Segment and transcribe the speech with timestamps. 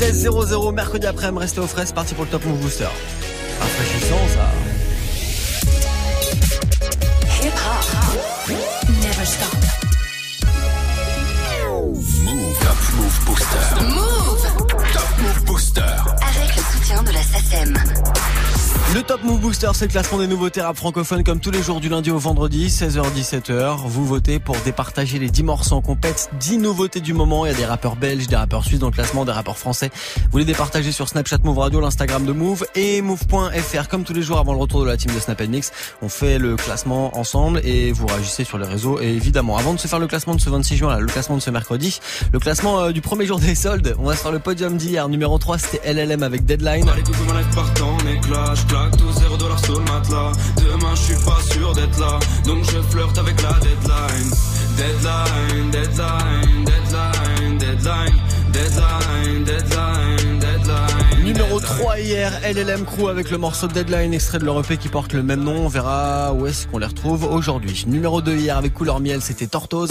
[0.00, 2.88] 16-0-0, mercredi après-midi, restez au frais, c'est parti pour le Top Move Booster.
[3.60, 4.50] Rafraîchissant ça.
[7.42, 8.56] Hip hop.
[8.88, 9.58] Never stop.
[12.24, 12.58] Move.
[12.60, 13.84] Top Move Booster.
[13.84, 14.42] Move.
[14.94, 15.82] Top Move Booster.
[15.82, 17.74] Avec le soutien de la SACEM.
[18.92, 21.78] Le Top Move Booster, c'est le classement des nouveautés rap francophones comme tous les jours
[21.78, 23.86] du lundi au vendredi, 16h-17h.
[23.86, 27.46] Vous votez pour départager les 10 morceaux en compète, 10 nouveautés du moment.
[27.46, 29.90] Il y a des rappeurs belges, des rappeurs suisses dans le classement, des rappeurs français.
[30.32, 33.86] Vous les départagez sur Snapchat Move Radio, l'Instagram de Move et Move.fr.
[33.88, 35.70] Comme tous les jours avant le retour de la team de Snap Mix,
[36.02, 39.00] on fait le classement ensemble et vous réagissez sur les réseaux.
[39.00, 41.42] Et évidemment, avant de se faire le classement de ce 26 juin, le classement de
[41.42, 42.00] ce mercredi,
[42.32, 45.08] le classement euh, du premier jour des soldes, on va se faire le podium d'hier.
[45.08, 46.86] Numéro 3, c'était LLM avec Deadline.
[48.80, 50.32] Claque tout 0 dollars sur le matelas.
[50.56, 52.18] Demain, je suis pas sûr d'être là.
[52.46, 54.30] Donc, je flirte avec la deadline.
[54.76, 61.24] Deadline, deadline, deadline, deadline, deadline, deadline.
[61.24, 65.12] Numéro 3 hier, LLM Crew avec le morceau Deadline, extrait de leur EP qui porte
[65.12, 65.66] le même nom.
[65.66, 67.84] On verra où est-ce qu'on les retrouve aujourd'hui.
[67.86, 69.90] Numéro 2 hier avec Couleur Miel, c'était Tortoise.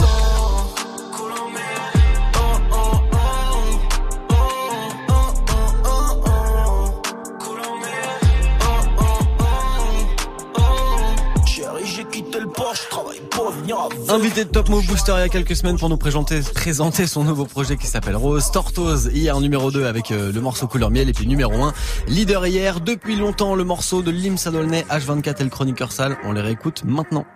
[14.10, 17.24] Invité de Top Move Booster il y a quelques semaines pour nous présenter, présenter son
[17.24, 18.50] nouveau projet qui s'appelle Rose.
[18.52, 21.74] Tortoise hier numéro 2 avec euh, le morceau Couleur Miel et puis numéro 1,
[22.08, 26.18] leader hier, depuis longtemps le morceau de Lim Sadolnay, H24 et le chroniqueur sale.
[26.24, 27.28] On les réécoute maintenant.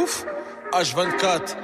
[0.00, 0.24] Ouf
[0.72, 1.56] H24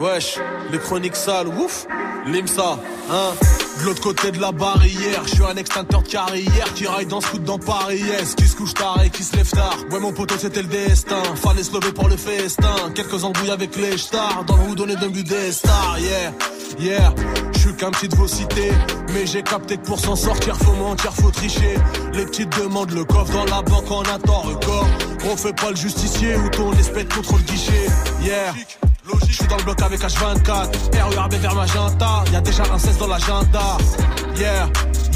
[0.00, 0.38] Wesh,
[0.72, 1.86] les chroniques sales, ouf
[2.26, 2.80] Limsa,
[3.12, 3.32] hein?
[3.78, 7.20] De l'autre côté de la barrière, je suis un extincteur de carrière qui raille dans
[7.20, 9.76] ce coup dans Paris Yes, qui se couche tard et qui se lève tard?
[9.90, 13.76] Ouais mon poteau c'était le destin, fallait se lever pour le festin Quelques embrouilles avec
[13.76, 16.32] les stars, dans le on est devenu des stars Yeah,
[16.80, 17.14] yeah
[17.54, 18.72] je suis qu'un petit de vos cités,
[19.12, 21.74] mais j'ai capté que pour s'en sortir faut mentir, faut tricher.
[22.12, 24.86] Les petites demandent le coffre dans la banque en attend record.
[25.24, 27.86] On fait pas le justicier ou ton espèce contre le guichet.
[28.22, 28.54] Yeah.
[29.28, 32.24] Je suis dans le bloc avec H24 RERB vers Magenta.
[32.32, 33.78] Y'a déjà un 16 dans l'agenda.
[34.36, 34.68] Yeah,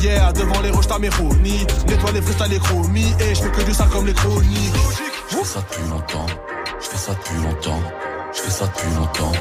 [0.02, 1.66] yeah Devant les roches t'as mes ronies.
[1.86, 3.14] Nettoie les freestyles les chromies.
[3.20, 4.74] Et je fais que du sale comme les chroniques.
[5.30, 6.26] Je fais ça depuis longtemps,
[6.80, 7.82] je fais ça depuis longtemps,
[8.32, 9.32] je fais ça depuis longtemps,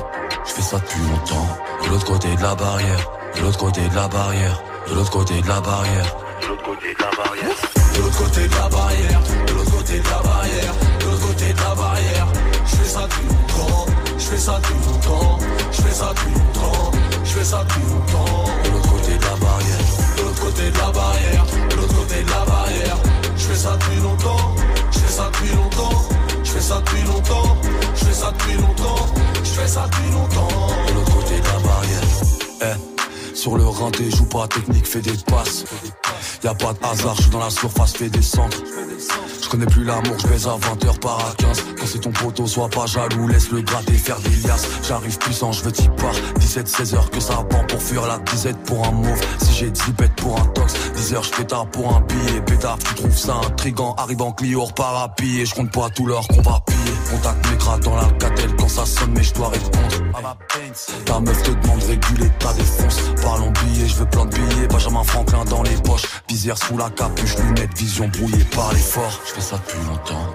[0.45, 1.47] je fais ça depuis longtemps.
[1.83, 5.41] De l'autre côté de la barrière, de l'autre côté de la barrière, de l'autre côté
[5.41, 7.55] de la barrière, de l'autre côté de la barrière,
[7.93, 11.53] de l'autre côté de la barrière, de l'autre côté de la barrière, de l'autre côté
[11.53, 12.27] de la barrière.
[12.65, 15.39] Je fais ça depuis longtemps Je fais ça depuis longtemps
[15.71, 16.91] Je fais ça depuis longtemps
[17.23, 19.79] Je fais ça depuis longtemps De l'autre côté de la barrière,
[20.15, 22.97] De l'autre côté de la barrière De l'autre côté de la barrière
[23.35, 24.55] Je fais ça depuis longtemps
[24.91, 26.07] Je fais ça depuis longtemps
[26.43, 27.57] Je fais ça depuis longtemps
[27.95, 29.05] Je fais ça depuis longtemps
[29.43, 32.01] Je fais ça depuis longtemps de l'autre côté de la barrière.
[32.61, 35.65] Eh, sur le rinté, joue pas technique, fais des passes.
[36.43, 38.57] Y a pas de hasard, je suis dans la surface, fais des centres.
[39.43, 41.65] Je connais plus l'amour, je baise à 20h par à 15.
[41.77, 44.67] Quand c'est ton poteau, sois pas jaloux, laisse le gratter faire des liasses.
[44.87, 46.15] J'arrive puissant, je veux t'y part.
[46.39, 49.21] 17-16 heures que ça prend pour fuir la disette pour un mauve.
[49.39, 52.41] Si j'ai 10 bêtes pour un tox, 10 heures je pétard pour un billet.
[52.41, 55.45] Pétard, tu trouves ça intrigant, arrive en Clio, repars à pied.
[55.45, 56.80] Je compte pas tout l'or qu'on va piller.
[57.11, 59.95] Contact gras dans la catelle quand ça sonne, mais je dois répondre.
[61.05, 63.01] Ta meuf te demande réguler ta défonce.
[63.21, 64.67] Parlons billets, je veux plein de billets.
[64.67, 66.05] Benjamin Franklin dans les poches.
[66.29, 69.19] Visière sous la capuche, lunettes, vision brouillée par l'effort.
[69.25, 70.27] Je fais ça depuis longtemps.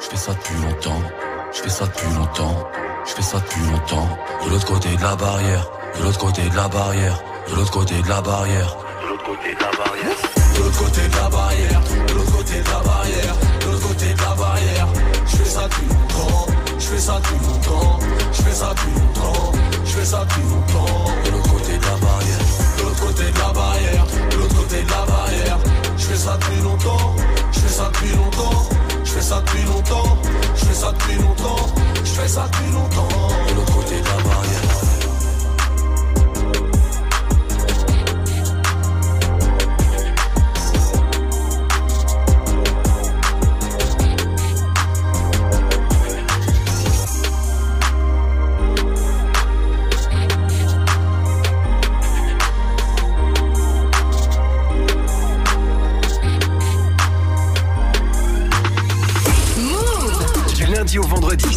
[0.00, 1.02] Je fais ça depuis longtemps.
[1.52, 2.68] Je fais ça depuis longtemps.
[3.06, 4.08] Je fais ça depuis longtemps.
[4.44, 5.70] De l'autre côté de la barrière.
[5.96, 7.22] De l'autre côté de la barrière.
[7.48, 8.76] De l'autre côté de la barrière.
[9.02, 10.24] De l'autre côté de la barrière.
[10.54, 14.14] De l'autre côté de la barrière De l'autre côté de la barrière De l'autre côté
[14.14, 14.88] de la barrière
[15.26, 16.03] Je fais ça depuis longtemps
[16.84, 17.98] Je fais ça depuis longtemps
[18.30, 19.52] Je fais ça depuis longtemps
[19.86, 22.38] Je fais ça depuis longtemps De l'autre côté de la barrière.
[22.76, 24.06] De l'autre côté de la barrière.
[24.30, 25.58] De l'autre côté de la barrière.
[25.96, 27.16] Je fais ça depuis longtemps.
[27.52, 28.68] Je fais ça depuis longtemps.
[29.02, 30.18] Je fais ça depuis longtemps.
[30.54, 31.74] Je fais ça depuis longtemps.
[32.04, 33.28] Je fais ça depuis longtemps.
[33.48, 34.83] De l'autre côté de la barrière.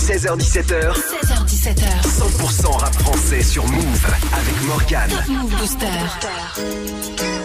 [0.07, 2.01] 16h-17h, 16h17h.
[2.01, 5.09] 100% rap français sur Move avec Morgane.
[5.09, 7.36] Top Move Booster.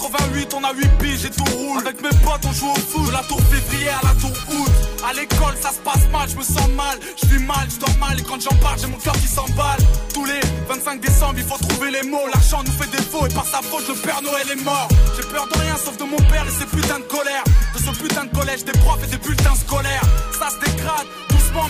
[0.00, 1.80] 88, on a 8 piges et tout roule.
[1.80, 3.06] Avec mes potes, on joue au foot.
[3.06, 4.72] De la tour février à la tour août.
[5.08, 6.98] À l'école, ça se passe mal, je me sens mal.
[7.22, 8.18] Je vis mal, je dors mal.
[8.18, 9.80] Et quand j'en parle, j'ai mon cœur qui s'emballe.
[10.14, 12.26] Tous les 25 décembre, il faut trouver les mots.
[12.32, 14.88] L'argent nous fait défaut et par sa faute, le Père Noël est mort.
[15.16, 17.44] J'ai peur de rien sauf de mon père et ses putains de colère.
[17.74, 20.04] De ce putain de collège, des profs et des bulletins scolaires.
[20.38, 21.06] Ça se dégrade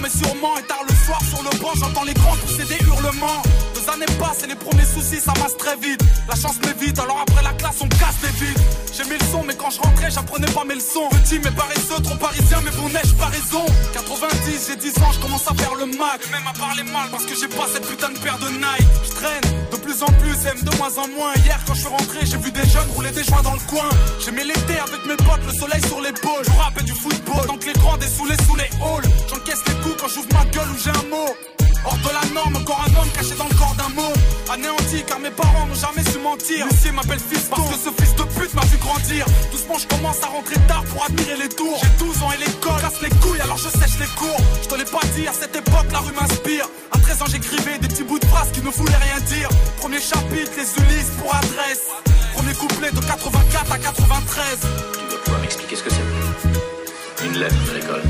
[0.03, 0.57] mais sûrement.
[0.59, 3.43] Et tard le soir sur le banc, j'entends les grands pousser des hurlements.
[3.81, 6.01] Deux années passent et les premiers soucis, ça masse très vite.
[6.29, 8.59] La chance m'évite, alors après la classe, on casse des vides.
[8.93, 11.09] J'ai mis le son, mais quand je rentrais, j'apprenais pas mes leçons.
[11.11, 13.65] Petit mais paresseux, trop parisien, mais bon neige, pas raison.
[13.95, 16.21] 90, j'ai 10 ans, je commence à faire le mac.
[16.31, 18.91] même à parler mal parce que j'ai pas cette putain de paire de Nike.
[19.05, 21.33] Je traîne de plus en plus, aime de moins en moins.
[21.45, 23.89] Hier, quand je suis rentré, j'ai vu des jeunes rouler des joints dans le coin.
[24.19, 26.45] J'ai mis l'été avec mes potes, le soleil sur l'épaule.
[26.45, 29.09] Je rappelle du football, tant que les grands dessoulés sous les halls.
[29.31, 31.60] J'encaisse les coups quand j'ouvre ma gueule ou j'ai un mot.
[31.85, 34.13] Hors de la norme, encore un homme caché dans le corps d'un mot.
[34.53, 36.67] Anéanti car mes parents n'ont jamais su mentir.
[36.67, 39.25] Lucie m'appelle fils parce que ce fils de pute m'a vu grandir.
[39.51, 41.81] Doucement, je commence à rentrer tard pour admirer les tours.
[41.83, 44.41] J'ai 12 ans et l'école casse les couilles alors je sèche les cours.
[44.63, 46.67] Je te l'ai pas dit, à cette époque la rue m'inspire.
[46.93, 49.49] À 13 ans, j'écrivais des petits bouts de phrases qui ne voulaient rien dire.
[49.79, 51.89] Premier chapitre, les Ulysses pour adresse.
[52.35, 54.59] Premier couplet de 84 à 93.
[54.61, 57.25] Tu dois pouvoir m'expliquer ce que c'est.
[57.27, 58.03] Une lettre de l'école.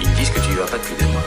[0.00, 1.22] Ils me disent que tu y vas pas depuis des mois.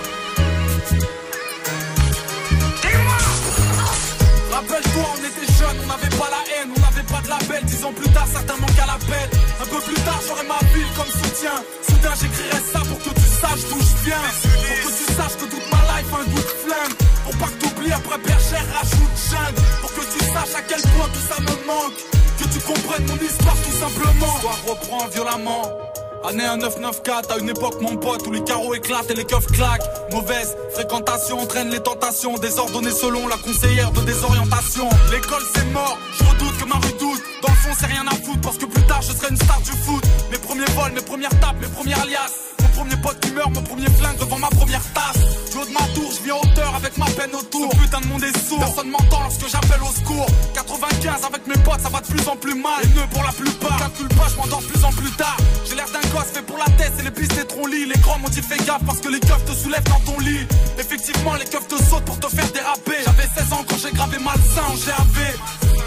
[4.95, 7.63] On était jeunes, on n'avait pas la haine, on n'avait pas de label.
[7.65, 9.27] Dix ans plus tard, certains manquent à l'appel.
[9.59, 11.56] Un peu plus tard, j'aurai ma ville comme soutien.
[11.83, 14.24] Soudain, j'écrirai ça pour que tu saches d'où je viens.
[14.24, 16.95] Pour que tu saches que toute ma life a un goût de flingue.
[17.25, 19.62] Pour pas que t'oublies après bergère, rajoute jungle.
[19.81, 22.00] Pour que tu saches à quel point tout ça me manque.
[22.39, 24.31] Que tu comprennes mon histoire tout simplement.
[24.31, 26.05] L'histoire reprend violemment.
[26.27, 29.83] Année 1994, à une époque mon pote où les carreaux éclatent et les keufs claquent.
[30.12, 34.89] Mauvaise fréquentation entraîne les tentations, désordonnées selon la conseillère de désorientation.
[35.12, 37.22] L'école c'est mort, je redoute que ma redoute.
[37.44, 39.62] Dans le fond c'est rien à foutre parce que plus tard je serai une star
[39.62, 40.04] du foot.
[40.31, 42.31] Mes premiers vols, mes premières tapes, mes premières alias.
[42.62, 45.44] Mon premier pote qui meurt, mon premier flingue devant ma première tasse.
[45.71, 47.71] Ma tour, je vis en hauteur avec ma peine autour.
[47.71, 50.27] Ce putain de monde est sourd, personne m'entend lorsque j'appelle au secours.
[50.53, 52.81] 95 avec mes potes, ça va de plus en plus mal.
[52.83, 55.38] Les nœuds pour la plupart, calcule pas, je m'endors de plus en plus tard.
[55.67, 57.85] J'ai l'air d'un gosse fait pour la tête et les pistes des lits.
[57.85, 60.45] Les grands m'ont dit fais gaffe parce que les keufs te soulèvent dans ton lit.
[60.77, 62.97] Effectivement, les keufs te sautent pour te faire déraper.
[63.03, 65.17] J'avais 16 ans quand j'ai gravé malsain en GAV.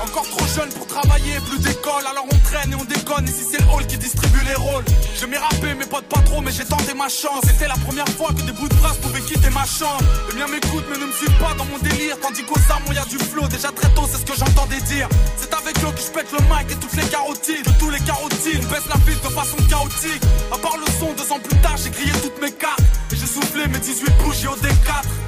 [0.02, 3.26] Encore trop jeune pour travailler, plus d'école, alors on traîne et on déconne.
[3.26, 4.84] Ici c'est le hall qui distribue les rôles.
[5.20, 7.42] Je m'ai rappé, mes potes pas trop, mais j'ai tenté ma chance.
[7.46, 10.04] C'était la première fois que des bouts de phrases pouvaient quitter ma chambre.
[10.28, 12.16] Les miens m'écoutent, mais ne me suivent pas dans mon délire.
[12.20, 13.46] Tandis qu'aux armes, y a du flow.
[13.48, 15.08] Déjà très tôt, c'est ce que j'entendais dire.
[15.36, 17.64] C'est avec eux que je pète le mic et toutes les carotides.
[17.64, 20.22] De tous les carotides, baisse la piste de façon chaotique.
[20.52, 22.80] À part le son, deux ans plus tard, j'ai grillé toutes mes cartes.
[23.12, 25.27] Et j'ai soufflé mes 18 bougies au D4.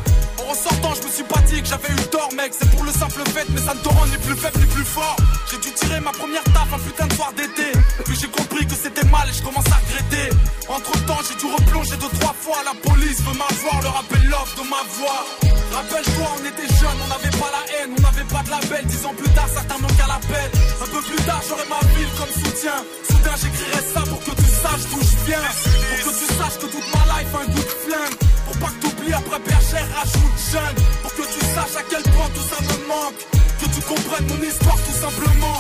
[0.50, 2.50] En sortant, je me suis pas dit que j'avais eu tort, mec.
[2.58, 4.84] C'est pour le simple fait, mais ça ne te rend ni plus faible ni plus
[4.84, 5.14] fort.
[5.48, 7.70] J'ai dû tirer ma première taf un putain de soir d'été.
[8.04, 10.34] Puis j'ai compris que c'était mal et je commence à regretter.
[10.66, 12.58] Entre temps, j'ai dû replonger deux, trois fois.
[12.66, 15.22] La police veut m'avoir, le rappel l'offre de ma voix.
[15.70, 18.84] Rappelle-toi, on était jeunes, on n'avait pas la haine, on n'avait pas de label.
[18.90, 20.50] Dix ans plus tard, certains manquent à l'appel.
[20.82, 22.74] Un peu plus tard, j'aurai ma ville comme soutien.
[23.06, 25.46] Soudain, j'écrirai ça pour que tu saches d'où je viens.
[25.46, 28.18] Pour que tu saches que toute ma life a un goût de flingue.
[28.50, 30.76] Pour pas que après bergère, rajoute jeune.
[31.02, 33.20] Pour que tu saches à quel point tout ça me manque.
[33.60, 35.58] Que tu comprennes mon histoire tout simplement.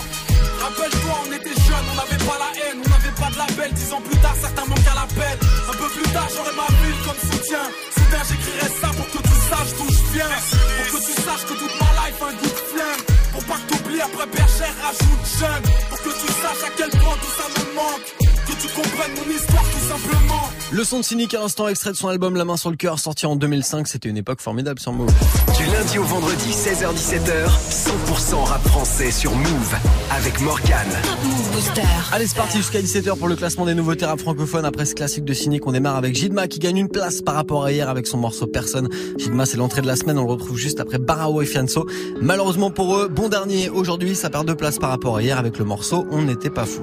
[0.60, 3.72] Rappelle-toi, on était jeunes, on n'avait pas la haine, on n'avait pas de label.
[3.72, 5.36] Dix ans plus tard, certains manquent à l'appel.
[5.40, 7.64] Un peu plus tard, j'aurai ma ville comme soutien.
[7.96, 10.34] Soudain, j'écrirai ça pour que tu saches d'où je viens.
[10.76, 13.04] Pour que tu saches que toute ma life un goût de flingue.
[13.32, 15.64] Pour pas que t'oublies après bergère, rajoute jeune.
[15.88, 18.29] Pour que tu saches à quel point tout ça me manque.
[18.50, 20.50] Que tu comprennes mon histoire tout simplement.
[20.72, 22.98] Le son de Cynic à l'instant extrait de son album La main sur le cœur
[22.98, 23.86] sorti en 2005.
[23.86, 25.12] C'était une époque formidable sur Move.
[25.56, 29.74] Du lundi au vendredi, 16h-17h, 100% rap français sur Move
[30.10, 30.88] avec Morgan.
[31.22, 31.82] Move Booster.
[32.12, 34.64] Allez, c'est parti jusqu'à 17h pour le classement des nouveautés rap francophones.
[34.64, 37.64] Après ce classique de Cynic, on démarre avec Jidma qui gagne une place par rapport
[37.64, 38.88] à hier avec son morceau Personne.
[39.16, 40.18] Jidma, c'est l'entrée de la semaine.
[40.18, 41.86] On le retrouve juste après Barao et Fianso.
[42.20, 45.56] Malheureusement pour eux, bon dernier aujourd'hui, ça perd deux places par rapport à hier avec
[45.56, 46.82] le morceau On n'était pas fou.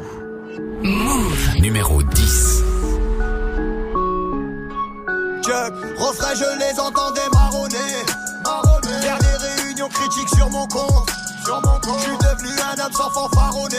[0.84, 2.64] Move numéro 10.
[5.44, 5.52] Je
[6.00, 7.78] refrain, je les entendais marronner.
[8.44, 9.02] marronner.
[9.02, 11.10] Dernière réunion critique sur mon compte.
[11.44, 12.00] Sur mon compte.
[12.00, 13.78] Je suis devenu un homme sans fanfaronner.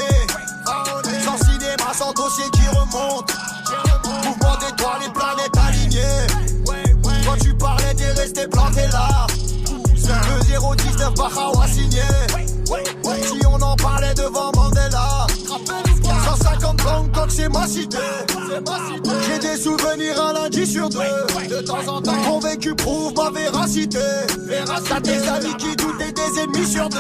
[0.65, 1.21] Faronner.
[1.25, 3.33] Sans cinéma, sans dossier qui remonte.
[4.25, 6.27] Mouvement d'étoiles, les planètes alignées.
[6.67, 6.97] Ouais.
[7.25, 9.27] Quand tu parlais, t'es resté planté là.
[9.95, 12.03] Le 019 Bahawa signé.
[12.71, 12.85] Ouais,
[13.23, 15.27] si on en parlait devant Mandela.
[16.61, 17.99] 150 Bangkok, c'est ma cité.
[19.27, 20.99] J'ai des souvenirs un lundi sur deux.
[20.99, 23.99] De temps en temps, mon vécu prouve ma véracité.
[24.89, 26.99] T'as des amis qui doutent et des ennemis sur deux.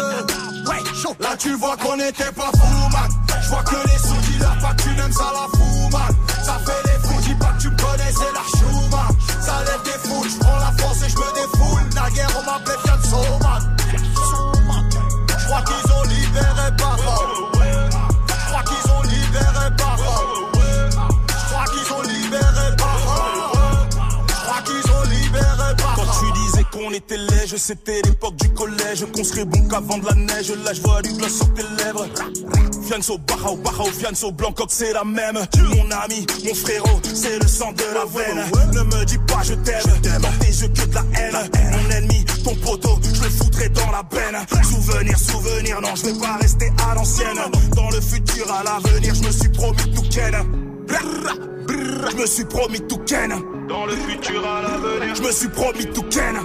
[1.20, 3.10] Là, tu vois qu'on était pas fou, man.
[3.42, 6.16] Je vois que les sous dealers, pas que tu n'aimes ça la fou, man.
[6.44, 9.08] Ça fait les fous, dis pas que tu me connais, c'est la chou, man.
[9.40, 11.82] Ça lève des foules, je prends la France et je me défoule.
[11.94, 12.74] La guerre, on m'appelait
[13.40, 13.47] man.
[26.88, 27.16] Qu'on était
[27.56, 29.04] c'était l'époque du collège.
[29.14, 30.52] Qu'on serait bon qu'avant de la neige.
[30.64, 32.06] Là, je vois du gloss sur tes lèvres.
[32.86, 35.38] Fianso, Barao, Barao, Fianso, Blancoc, c'est la même.
[35.76, 38.44] Mon ami, mon frérot, c'est le sang de la veine.
[38.72, 41.50] Ne me dis pas je t'aime, dans tes yeux que de la haine.
[41.72, 44.46] Mon ennemi, ton poteau, je le foutrai dans la benne.
[44.62, 47.38] Souvenir, souvenir, non, je vais pas rester à l'ancienne.
[47.74, 50.34] Dans le futur, à l'avenir, je me suis promis tout ken.
[52.10, 53.34] Je me suis promis tout ken.
[53.68, 56.36] Dans le futur, à l'avenir, je me suis promis tout ken.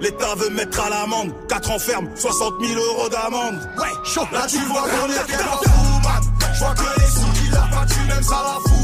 [0.00, 3.60] L'État veut mettre à l'amende 4 ans ferme, 60 000 euros d'amende.
[3.78, 4.26] Ouais, chaud.
[4.32, 6.22] Là, tu vois qu'on pas fou, man.
[6.54, 8.79] Je vois que les sous dealers, pas tu n'aimes ça la fou,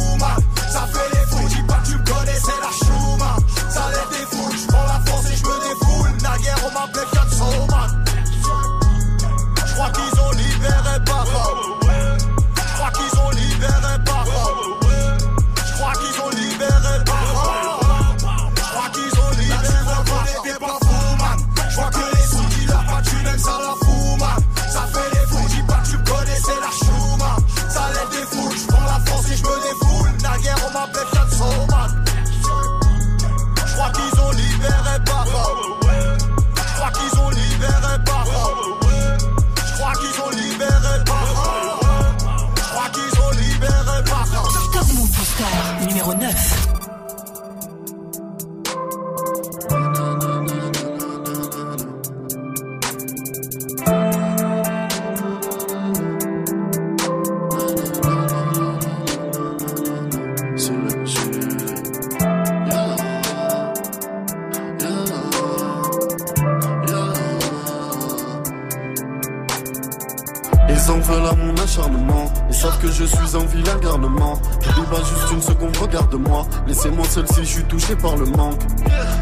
[77.16, 78.61] seul si je suis touché par le manque.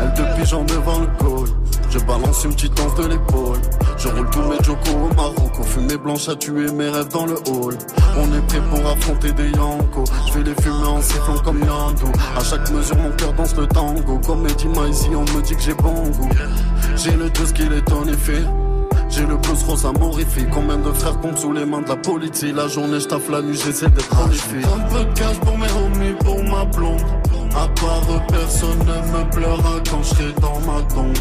[0.00, 1.48] Elle te pigeon devant le col.
[1.90, 3.58] Je balance une petite danse de l'épaule.
[3.96, 5.52] Je roule tous mes jokos au Maroc.
[5.64, 7.78] Fumée blanche à tuer mes rêves dans le hall.
[8.18, 12.06] On est prêt pour affronter des yankos Je vais les fumer en sifflant comme Yando
[12.36, 14.18] À chaque mesure mon cœur danse le tango.
[14.26, 16.30] Comme Eddie ici on me dit que j'ai bon goût.
[16.96, 18.42] J'ai le deux qu'il est en effet.
[19.08, 22.42] J'ai le blues rose amorifié Combien de frères tombent sous les mains de la police?
[22.42, 25.70] La journée je taffe la nuit j'essaie d'être prolifique Un peu de cash pour mes
[25.70, 27.00] homies pour ma blonde
[27.56, 31.16] À part personne ne me pleura quand je serai dans ma tombe.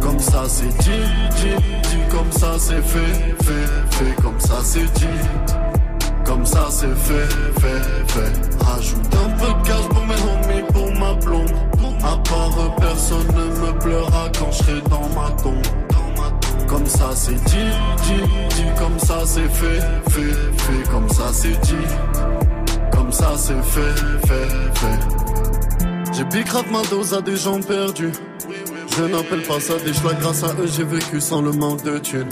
[0.00, 1.04] Comme ça c'est dit,
[1.36, 4.22] dit, dit Comme ça c'est fait, fait, fait.
[4.22, 5.06] Comme ça c'est dit
[6.24, 7.28] Comme ça c'est fait,
[7.60, 8.64] fait, fait.
[8.64, 11.52] Rajoute un peu de cash pour mes homies pour ma blonde.
[12.02, 15.66] À part personne ne me pleura quand je serai dans ma tombe.
[16.66, 17.70] Comme ça c'est dit,
[18.06, 21.74] dit, dit, comme ça c'est fait, fait, fait, comme ça c'est dit,
[22.92, 25.25] comme ça c'est fait, fait, fait.
[26.16, 28.12] J'ai bicrave ma dose à des gens perdus.
[28.96, 31.98] Je n'appelle pas ça des choix, grâce à eux j'ai vécu sans le manque de
[31.98, 32.30] thunes.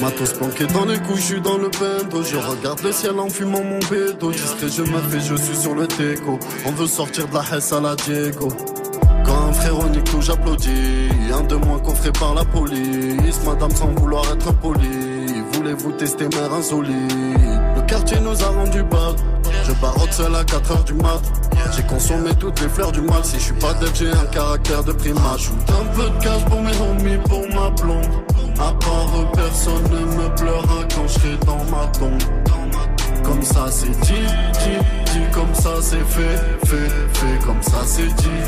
[0.00, 2.22] Matos planqué dans les suis dans le bendo.
[2.22, 4.32] Je regarde le ciel en fumant mon bédo.
[4.32, 6.38] Discret, je me fais, je suis sur le teco.
[6.64, 8.48] On veut sortir de la Hesse à la Diego.
[9.24, 11.10] Quand un frère nique tout, j'applaudis.
[11.30, 13.38] Un de moins coffré par la police.
[13.44, 15.44] Madame sans vouloir être poli.
[15.52, 16.96] Voulez-vous tester mère insolite
[17.76, 19.14] Le quartier nous a rendu bas.
[19.64, 21.20] Je barotte seul à 4 heures du mat.
[21.76, 23.24] J'ai consommé toutes les fleurs du mal.
[23.24, 25.22] Si je suis pas dead, j'ai un caractère de primate.
[25.38, 28.10] J'ajoute un peu de cash pour mes homies, pour ma blonde.
[28.58, 32.22] À part personne ne me pleura quand je serai dans ma tombe.
[33.24, 38.14] Comme ça c'est dit, dit, dit, comme ça c'est fait, fait, fait, comme ça c'est
[38.14, 38.44] dit.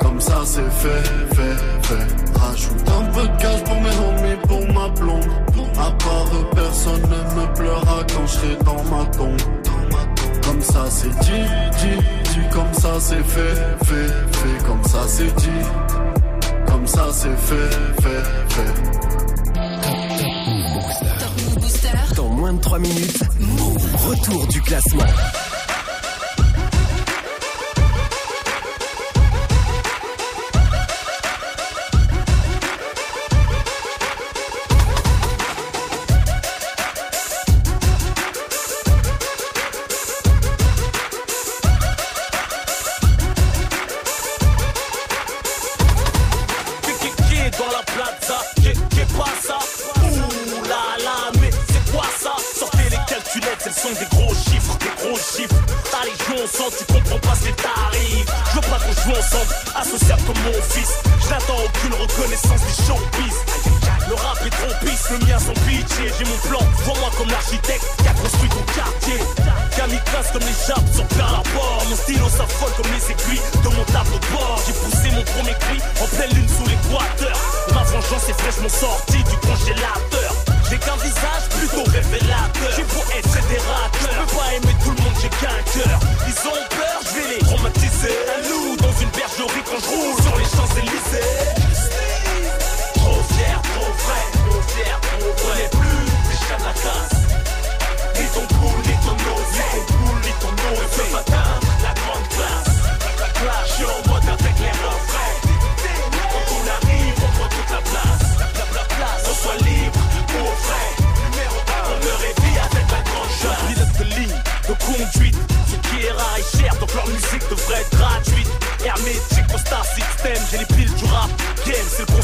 [0.00, 1.04] Comme ça c'est fait,
[1.34, 2.38] fait, fait.
[2.38, 5.28] Rajoute un peu de cash pour mes homies, pour ma blonde.
[5.76, 9.40] À part personne ne me pleura quand je serai dans ma tombe.
[10.44, 11.44] Comme ça c'est dit,
[11.80, 11.98] dit,
[12.30, 15.64] dit, comme ça c'est fait, fait, fait, comme ça c'est dit.
[16.66, 17.70] Comme ça c'est fait,
[18.02, 18.24] fait,
[18.54, 18.74] fait.
[22.16, 23.22] Dans moins de 3 minutes,
[24.06, 25.04] retour du classement.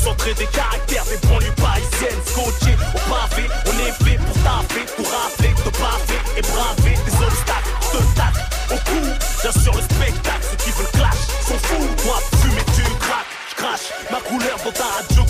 [0.00, 2.21] Concentré des caractères des banlieues parisiennes.
[2.25, 7.16] Scotché au pavé, on est fait pour taper, pour rappeler, te baver et braver des
[7.25, 7.71] obstacles.
[7.80, 8.38] Je te tape
[8.71, 9.00] au cou,
[9.42, 10.45] j'assure le spectacle.
[10.50, 11.88] Ceux qui veulent clash sont fous.
[12.04, 15.25] Moi, fumer, tu craques, je crache ma couleur dans ta radio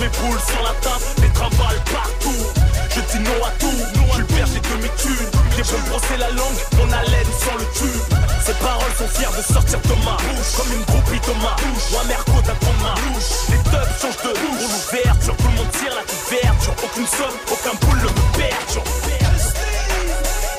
[0.00, 2.42] mes boules sur la table, les travails partout.
[2.90, 5.30] Je dis non à tout, non à père, j'ai que mes thunes.
[5.56, 8.04] J'ai beau brosser la langue, mon haleine sans le tube.
[8.44, 11.86] Ces paroles sont fières de sortir de ma bouche, comme une groupie de ma bouche.
[11.92, 13.30] Ou un merco d'un ma bouche.
[13.52, 14.64] Les dubs changent de bouche.
[14.72, 16.74] l'ouverture, tout le monde tire la couverture.
[16.80, 18.88] Aucune somme, aucun boule ne me perturbe.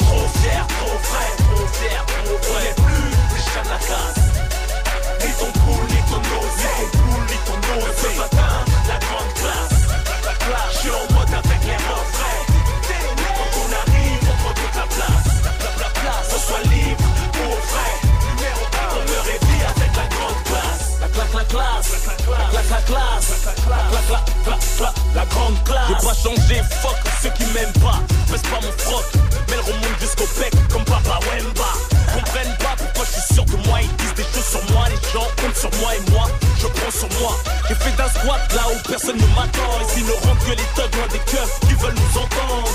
[0.06, 2.70] Trop fier, trop frais, trop fier, trop vrai.
[2.78, 4.22] plus les chats de la casse.
[5.26, 8.41] Ni ton cool, ni ton nose, ni ton ni ton nose.
[22.70, 25.88] La classe, la la la, la, grande classe.
[25.88, 28.00] J'ai pas changé, fuck ceux qui m'aiment pas.
[28.32, 29.06] Baisse pas mon froc,
[29.50, 31.74] mais le remonte jusqu'au bec comme Papa Wemba.
[32.60, 32.81] Pas
[34.42, 36.28] Sur moi, les gens comptent sur moi et moi,
[36.58, 37.38] je prends sur moi.
[37.70, 39.72] J'ai fait d'un squat là où personne ne m'attend.
[39.80, 42.72] Et s'ils ne rentrent que les thugs loin des keufs qui veulent nous entendre.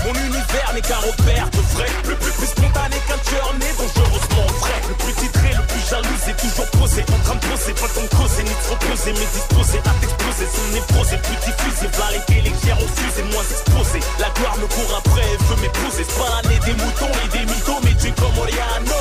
[0.00, 1.86] Mon univers n'est qu'un repère de vrai.
[2.02, 4.76] Plus, plus, plus spontané qu'un tueur né dangereusement vrai.
[4.88, 7.04] Le plus titré, le plus jaloux, est toujours posé.
[7.04, 10.46] En train de poser, pas ton causer, ni se reposer, mais disposé à t'exploser.
[10.48, 11.88] Son névrose est plus diffusée.
[11.92, 14.00] V'là les télégères aux fusées, moins exposé.
[14.18, 16.02] La gloire me court après, elle veut m'épouser.
[16.08, 19.00] C'est pas l'année des moutons et des mythos, mais tu comme Oriano.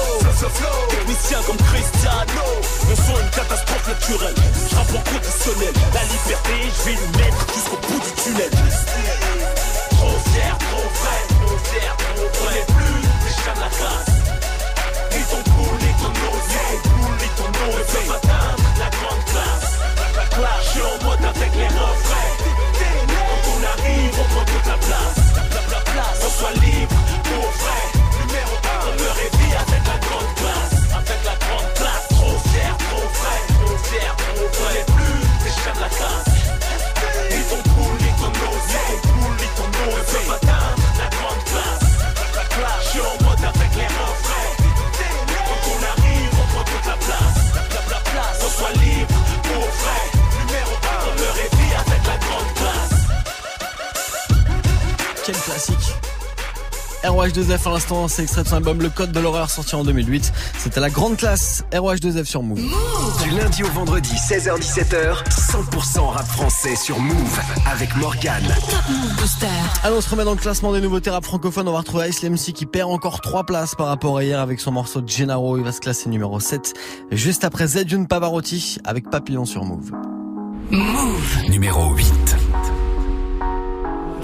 [0.90, 1.58] Technicien comme
[2.10, 4.36] Son est une catastrophe naturelle.
[4.70, 5.74] Je rappe en conditionnel.
[5.94, 8.52] La liberté, je vais lui mettre jusqu'au bout du tunnel.
[9.92, 11.99] Trop fier, trop trop
[57.40, 60.34] ROH2F à l'instant, c'est extrait de son album Le Code de l'horreur sorti en 2008.
[60.58, 62.62] C'était la grande classe ROH2F sur Move.
[63.24, 67.40] Du lundi au vendredi, 16h17h, 100% rap français sur Move
[67.72, 68.44] avec Morgane.
[69.18, 69.48] Booster.
[69.84, 71.68] Allez, on se remet dans le classement des nouveautés rap francophones.
[71.68, 74.60] On va retrouver Ice MC qui perd encore 3 places par rapport à hier avec
[74.60, 75.58] son morceau de Gennaro.
[75.58, 76.74] Il va se classer numéro 7.
[77.12, 79.92] Juste après Zedune Pavarotti avec Papillon sur Move.
[80.72, 81.50] Move.
[81.50, 82.36] Numéro 8.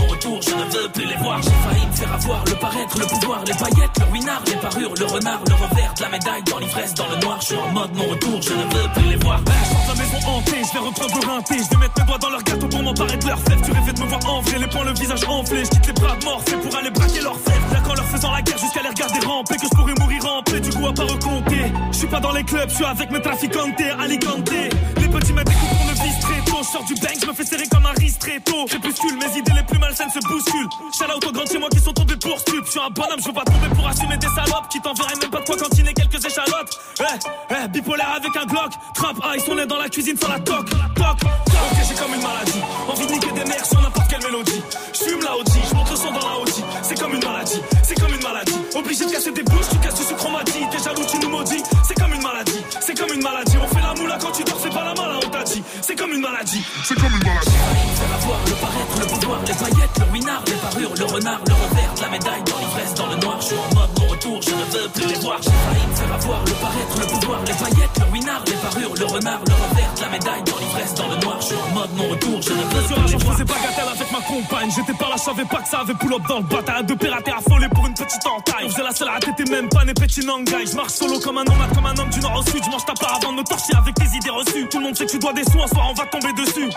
[0.00, 1.40] Mon retour, je ne veux plus les voir.
[1.42, 2.44] J'ai failli me faire avoir.
[2.46, 6.08] Le paraître, le pouvoir, les paillettes, le winard, les parures, le renard, le revers la
[6.08, 7.38] médaille dans l'ivresse, dans le noir.
[7.40, 9.40] Je suis en mode mon retour, je ne veux plus les voir.
[9.46, 11.54] Je sors de la maison hantée, je vais reprendre le rinté.
[11.58, 13.92] Je vais mettre mes doigts dans leur gâteau pour m'emparer de leur fève Tu rêvais
[13.92, 15.64] de me voir en vrai, les poings, le visage enflé.
[15.64, 18.42] Je quitte les bras c'est pour aller braquer leur fève Là qu'en leur faisant la
[18.42, 21.04] guerre jusqu'à les regarder ramper Que je pourrais mourir en paix, du coup à pas
[21.04, 24.50] recompter Je suis pas dans les clubs, je suis avec mes traficantes, Alicante.
[24.50, 25.83] Les petits mettent des
[26.64, 28.64] Je sors du bank, je me fais serrer comme un ristretto.
[28.64, 30.68] Crépuscule, mes idées les plus malsaines se bousculent.
[31.14, 33.26] Out aux grands chez moi qui sont tombés pour stup Je suis un bonhomme, je
[33.26, 34.68] veux pas tomber pour assumer des salopes.
[34.70, 36.80] Qui t'enverraient même pas de quoi cantiner quelques échalotes.
[37.00, 38.72] Eh, eh, bipolaire avec un Glock.
[38.94, 42.22] Trap ice, on est dans la cuisine sans la toc Toc, Ok, j'ai comme une
[42.22, 42.60] maladie.
[42.88, 44.62] Envie de niquer des mères sur n'importe quelle mélodie.
[44.94, 46.48] Je fume la OG, je monte le son dans la OG
[46.82, 48.54] C'est comme une maladie, c'est comme une maladie.
[48.74, 51.62] Obligé de casser des bouches, tu casses du sucre, T'es jaloux, tu nous maudis.
[51.86, 53.56] C'est comme une maladie, c'est comme une maladie.
[53.62, 55.94] On fait la moula quand tu dors, c'est pas la mala, on t'a dit C'est
[55.94, 59.98] comme une maladie, c'est comme une maladie Faire avoir le paraître, le pouvoir, les paillettes,
[59.98, 63.16] le winard, les parures, le renard, le revers de la médaille dans l'ivresse, dans le
[63.16, 63.36] noir.
[63.40, 65.38] Je suis en mode mon retour, je ne veux plus les voir.
[65.42, 68.94] J'ai failli me faire avoir le paraître, le pouvoir, les paillettes, le winard, les parures,
[68.94, 71.36] le renard, le revers de la médaille dans l'ivresse, dans le noir.
[71.40, 73.34] Je suis en mode mon retour, je ne veux plus les jour, je voir.
[73.34, 74.70] faisais bagatelle avec ma compagne.
[74.74, 76.84] J'étais par là, je savais pas que ça avait pull up dans le bataille.
[76.84, 78.66] Deux pirates et affolés pour une petite entaille.
[78.66, 80.66] On faisait la seule à t'étais même pas né petit nangai.
[80.66, 82.62] Je marche solo comme un nomade, comme un homme du nord au sud.
[82.64, 84.66] Je mange ta part avant de me torcher avec tes idées reçues.
[84.68, 86.70] Tout le monde sait que tu dois des sous, un soir on va tomber dessus.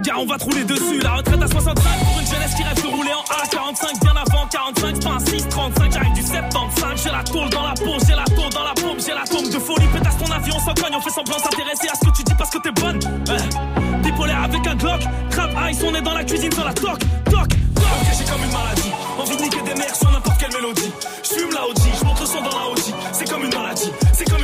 [0.00, 1.00] Gars, on va te rouler dessus.
[1.02, 4.00] La retraite à 65 pour une jeunesse qui rêve de rouler en A45.
[4.00, 5.92] Bien avant 45, c'est pas un 6, 35.
[5.92, 7.02] J'arrive du 75.
[7.02, 9.50] J'ai la tôle dans la peau, j'ai la tôle dans la paume, j'ai la tombe
[9.50, 9.86] de folie.
[9.88, 12.34] Pétasse ton avion, on s'en cogne, on fait semblant s'intéresser à ce que tu dis
[12.38, 13.00] parce que t'es bonne.
[13.28, 15.00] Eh, Bipolaire avec un Glock.
[15.30, 17.48] Trap ice, on est dans la cuisine sur la toc, toc, toc.
[17.76, 18.92] Ok, j'ai comme une maladie.
[19.18, 20.92] Envie de niquer des mères sur n'importe quelle mélodie.
[21.22, 22.94] Je fume la OG, je monte le son dans la OG.
[23.12, 24.43] C'est comme une maladie, c'est comme une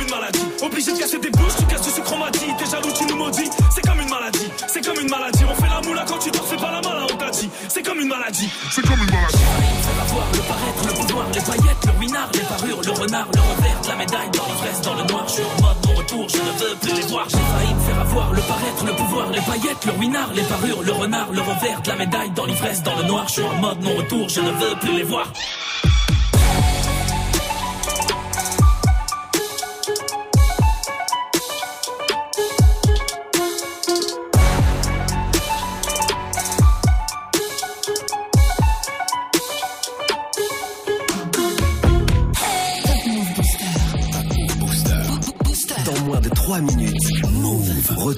[0.81, 2.39] Obligé de casser des bouches, tu casses du sucre, on m'a dit.
[2.57, 3.49] T'es jaloux, tu nous maudis.
[3.69, 5.43] C'est comme une maladie, c'est comme une maladie.
[5.47, 7.49] On fait la moula quand tu dors, c'est pas la mala, on t'a dit.
[7.69, 9.37] C'est comme une maladie, c'est comme une maladie.
[9.37, 13.41] Faire avoir le paraître, le pouvoir, les paillettes, le winard, les parures, le renard, le
[13.41, 15.23] revers la médaille, dans l'ivresse, dans le noir.
[15.27, 17.25] Je suis en mode mon retour, je ne veux plus les voir.
[17.29, 20.81] J'ai failli me faire avoir le paraître, le pouvoir, les paillettes, le winard, les parures,
[20.81, 23.25] le renard, le revers la médaille, dans l'ivresse, dans le noir.
[23.27, 25.27] Je suis en mode mon retour, je ne veux plus les voir.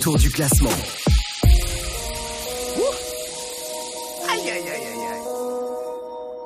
[0.03, 0.69] Retour du classement.
[4.29, 5.21] Aïe aïe aïe aïe aïe.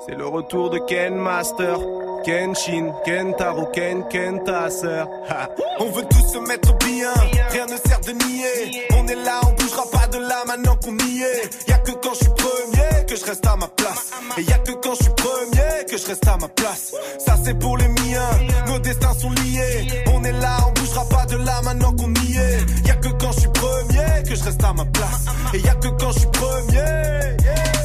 [0.06, 1.80] C'est le retour de Ken Master.
[2.24, 5.06] Kenshin, Kentaro, Ken, Kentasser.
[5.30, 5.50] Ha.
[5.80, 7.12] On veut tous se mettre bien,
[7.50, 8.86] rien ne sert de nier.
[8.94, 11.68] On est là, on bougera pas de là maintenant qu'on y est.
[11.68, 14.12] Y'a que quand je suis premier que je reste à ma place.
[14.38, 16.94] Et y'a que quand je suis premier que je reste à ma place.
[17.18, 18.30] Ça c'est pour les miens,
[18.68, 19.88] nos destins sont liés.
[20.14, 22.87] On est là, on bougera pas de là maintenant qu'on y est.
[23.20, 25.26] Quand je suis premier que je reste à ma place.
[25.54, 27.38] Et y'a que quand je suis premier.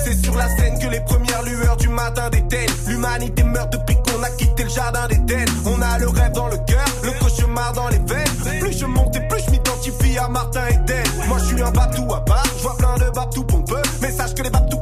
[0.04, 2.68] C'est sur la scène que les premières lueurs du matin déteignent.
[2.86, 5.44] L'humanité meurt depuis qu'on a quitté le jardin d'Éden.
[5.66, 8.60] On a le rêve dans le cœur, le cauchemar dans les veines.
[8.60, 11.04] Plus je monte et plus je m'identifie à Martin Eden.
[11.28, 13.82] Moi je suis un babtou à part, je vois plein de babtou pompeux.
[14.00, 14.81] Mais sache que les babtous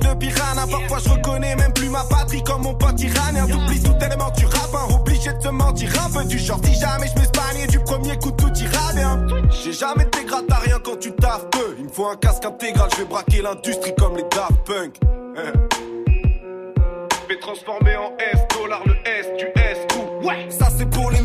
[0.00, 0.66] de piranha.
[0.70, 3.46] Parfois je reconnais même plus ma patrie comme mon pote iranien.
[3.46, 6.60] T'oublies tout élément, tu rappes, hein, obligé de se mentir un peu du genre.
[6.64, 9.26] Si jamais je m'espagne du premier coup tout ira bien.
[9.50, 11.76] J'ai jamais été gratte à rien quand tu taffes peu.
[11.78, 14.96] Il me faut un casque intégral, je vais braquer l'industrie comme les Daft Punk.
[15.36, 15.52] Hein.
[17.22, 20.26] Je vais transformer en S, dollar le S, du S, tout.
[20.26, 21.20] Ouais, ça c'est pour les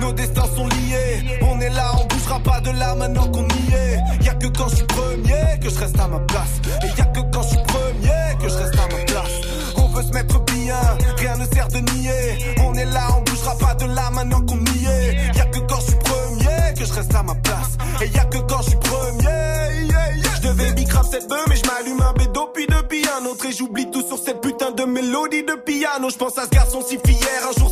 [0.00, 1.38] nos destins sont liés.
[1.42, 4.24] On est là, on bougera pas de là maintenant qu'on y est.
[4.24, 6.60] Y'a que quand je suis premier que je reste à ma place.
[6.82, 9.32] Et y'a que quand je suis premier que je reste à ma place.
[9.76, 10.76] On veut se mettre bien,
[11.16, 12.54] rien ne sert de nier.
[12.64, 15.36] On est là, on bougera pas de là maintenant qu'on y est.
[15.36, 17.76] Y'a que quand je suis premier que je reste à ma place.
[18.02, 19.24] Et y'a que quand je suis premier.
[19.24, 20.10] yeah.
[20.36, 23.44] Je devais bicrave cette bœuf, mais je m'allume un bédo puis depuis un autre.
[23.46, 26.08] Et j'oublie tout sur cette putain de mélodie de piano.
[26.10, 27.28] Je pense à ce garçon si fier.
[27.48, 27.70] Un jour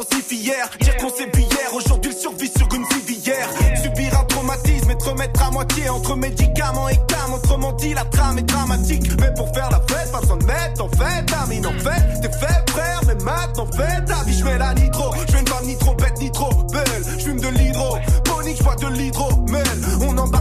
[0.00, 0.68] soucis s'intensifient hier.
[0.80, 3.48] Dire qu'on hier, aujourd'hui il survit sur une civière.
[3.82, 7.34] Subir un traumatisme et te remettre à moitié entre médicaments et cam.
[7.34, 9.10] Autrement dit, la trame est dramatique.
[9.20, 11.26] Mais pour faire la fête, pas de mettre en fait.
[11.42, 14.38] Amine, en fait, t'es fait frère, mais maintenant fais ta vie.
[14.38, 17.04] Je mets la nitro, je une femme ni trop bête ni trop belle.
[17.18, 19.64] Je fume de l'hydro, ponique, je bois de l'hydromel.
[20.02, 20.39] On embarque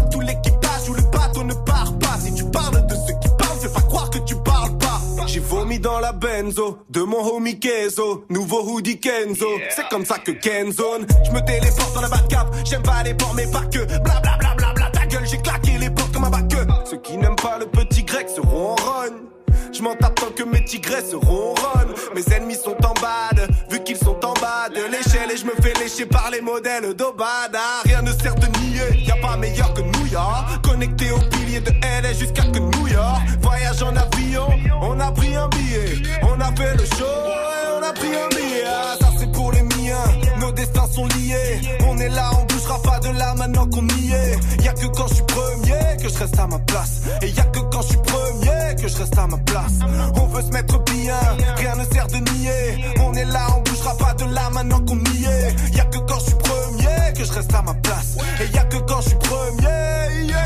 [5.81, 9.47] Dans la benzo de mon homie Kenzo, nouveau hoodie Kenzo.
[9.69, 11.07] C'est comme ça que Kenzone.
[11.25, 13.85] Je me téléporte dans la Batcap, j'aime pas les ports mais pas que.
[13.85, 16.45] Bla bla bla bla bla ta gueule, j'ai claqué les portes comme un bac.
[16.89, 19.29] Ceux qui n'aiment pas le petit grec seront en rogne.
[19.71, 21.93] Je m'en tape tant que mes tigresses ronronnent.
[22.15, 25.53] Mes ennemis sont en bad, vu qu'ils sont en bas de l'échelle et je me
[25.61, 27.81] fais lécher par les modèles d'Obada.
[27.85, 30.61] Rien ne sert de nier, y a pas meilleur que New York.
[30.63, 31.19] Connecté au
[31.61, 33.21] de LA jusqu'à que New York.
[33.41, 34.47] Voyage en avion,
[34.81, 36.01] on a pris un billet.
[36.23, 38.63] On a fait le show et on a pris un billet.
[38.67, 40.03] Ah, ça c'est pour les miens,
[40.39, 41.61] nos destins sont liés.
[41.87, 44.63] On est là, on bougera pas de là maintenant qu'on y est.
[44.63, 47.01] Y a que quand je suis premier que je reste à ma place.
[47.21, 49.79] Et y a que quand je suis premier que je reste à ma place.
[50.15, 51.19] On veut se mettre bien,
[51.57, 52.85] rien ne sert de nier.
[53.01, 55.75] On est là, on bougera pas de là maintenant qu'on y est.
[55.75, 58.17] Y a que quand je suis premier que je reste à ma place.
[58.41, 59.99] Et y a que quand je suis premier.
[60.29, 60.45] yeah,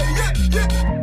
[0.51, 1.02] yeah.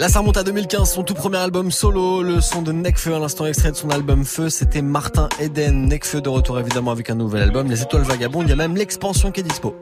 [0.00, 3.18] Là, ça remonte à 2015, son tout premier album solo, le son de Necfeu, à
[3.18, 5.88] l'instant extrait de son album Feu, c'était Martin Eden.
[5.88, 8.76] Necfeu de retour évidemment avec un nouvel album, Les Étoiles Vagabondes, il y a même
[8.76, 9.76] l'expansion qui est dispo.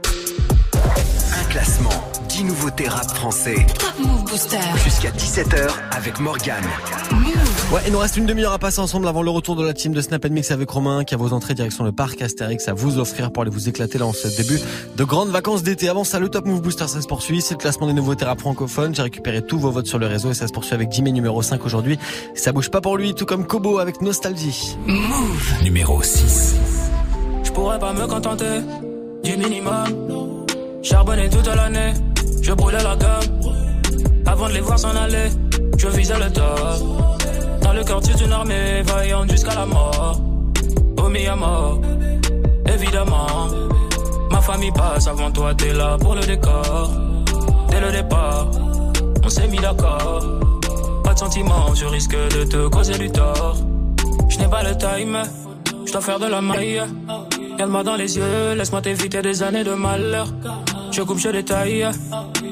[0.75, 1.91] Un classement,
[2.39, 3.67] 10 nouveautés rap français.
[3.81, 4.61] Top Move Booster.
[4.85, 6.63] Jusqu'à 17h avec Morgane.
[7.73, 9.93] Ouais, il nous reste une demi-heure à passer ensemble avant le retour de la team
[9.93, 13.01] de Snap Mix avec Romain qui a vos entrées direction le parc Astérix à vous
[13.01, 14.61] offrir pour aller vous éclater là en ce début
[14.97, 15.89] de grandes vacances d'été.
[15.89, 17.43] Avant ça, le Top Move Booster, ça se poursuit.
[17.43, 18.95] C'est le classement des nouveautés rap francophones.
[18.95, 21.43] J'ai récupéré tous vos votes sur le réseau et ça se poursuit avec Jimmy numéro
[21.43, 21.99] 5 aujourd'hui.
[22.37, 24.79] Ça bouge pas pour lui, tout comme Kobo avec Nostalgie.
[24.87, 25.65] Move.
[25.65, 26.55] Numéro 6.
[27.43, 28.61] Je pourrais pas me contenter
[29.25, 30.45] du minimum.
[30.83, 31.93] Charbonné toute l'année,
[32.49, 33.53] je brûlais la gomme.
[34.27, 35.29] Avant de les voir s'en aller,
[35.77, 37.61] je visais le top.
[37.61, 40.19] Dans le quartier d'une armée, vaillante jusqu'à la mort.
[40.97, 41.79] Au mi mort,
[42.73, 43.49] évidemment.
[44.31, 46.91] Ma famille passe avant toi, t'es là pour le décor.
[47.71, 48.49] Dès le départ,
[49.23, 50.25] on s'est mis d'accord.
[51.05, 53.57] Pas de sentiments, je risque de te causer du tort.
[54.31, 55.23] Je n'ai pas le time,
[55.87, 56.83] je dois faire de la maille.
[57.53, 60.29] Regarde-moi dans les yeux, laisse-moi t'éviter des années de malheur.
[60.91, 61.87] Je coupe, je détaille,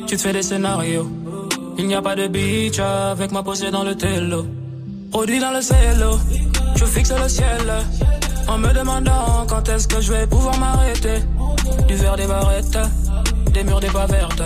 [0.07, 1.09] tu te fais des scénarios.
[1.79, 4.47] Il n'y a pas de beach avec moi posé dans le télo.
[5.11, 6.19] Produit dans le cielo,
[6.77, 7.73] je fixe le ciel.
[8.47, 11.19] En me demandant quand est-ce que je vais pouvoir m'arrêter.
[11.89, 12.79] Du verre des barrettes,
[13.53, 14.43] des murs des pas vertes.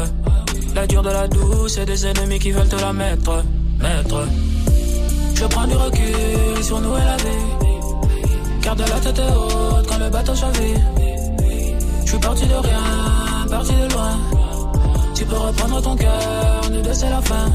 [0.75, 3.44] La dure de la douce et des ennemis qui veulent te la mettre.
[3.81, 4.27] Mettre.
[5.35, 8.62] Je prends du recul sur nous et la vie.
[8.62, 10.81] Garde la tête haute quand le bateau chavire.
[12.05, 14.39] Je suis parti de rien, parti de loin.
[15.20, 17.52] Tu peux reprendre ton cœur, nous deux c'est la fin.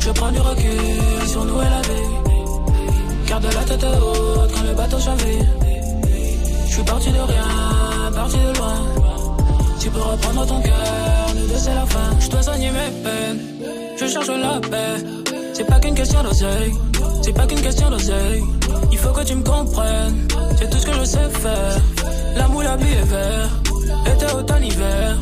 [0.00, 3.28] Je prends du recul sur nous et la vie.
[3.28, 5.46] Garde la tête haute quand le bateau chavire.
[6.66, 8.74] Je suis parti de rien, parti de loin.
[9.78, 12.10] Tu peux reprendre ton cœur, nous deux c'est la fin.
[12.18, 13.40] Je dois soigner mes peines,
[14.00, 15.32] je cherche la paix.
[15.54, 16.72] C'est pas qu'une question d'oseille,
[17.22, 18.42] c'est pas qu'une question d'oseille.
[18.90, 20.26] Il faut que tu me comprennes,
[20.58, 21.78] c'est tout ce que je sais faire.
[22.34, 23.50] L'amour, la vie est vert,
[24.06, 25.18] été, automne, hiver.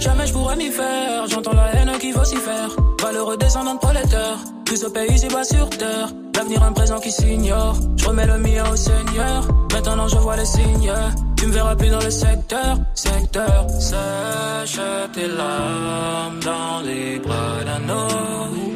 [0.00, 2.70] Jamais je pourrais m'y faire, j'entends la haine qui faire.
[3.00, 6.08] Valeureux descendant de prolétaires, plus au pays, c'est bas sur terre.
[6.34, 7.76] L'avenir, un présent qui s'ignore.
[7.96, 9.46] Je remets le mien au Seigneur.
[9.72, 10.92] Maintenant, je vois les signes.
[11.36, 13.66] Tu me verras plus dans le secteur, secteur.
[13.70, 14.80] Sèche
[15.12, 18.72] tes larmes dans les bras d'un homme.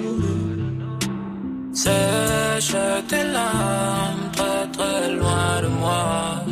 [1.73, 2.77] Sèche
[3.09, 6.46] tes larmes très très loin de moi.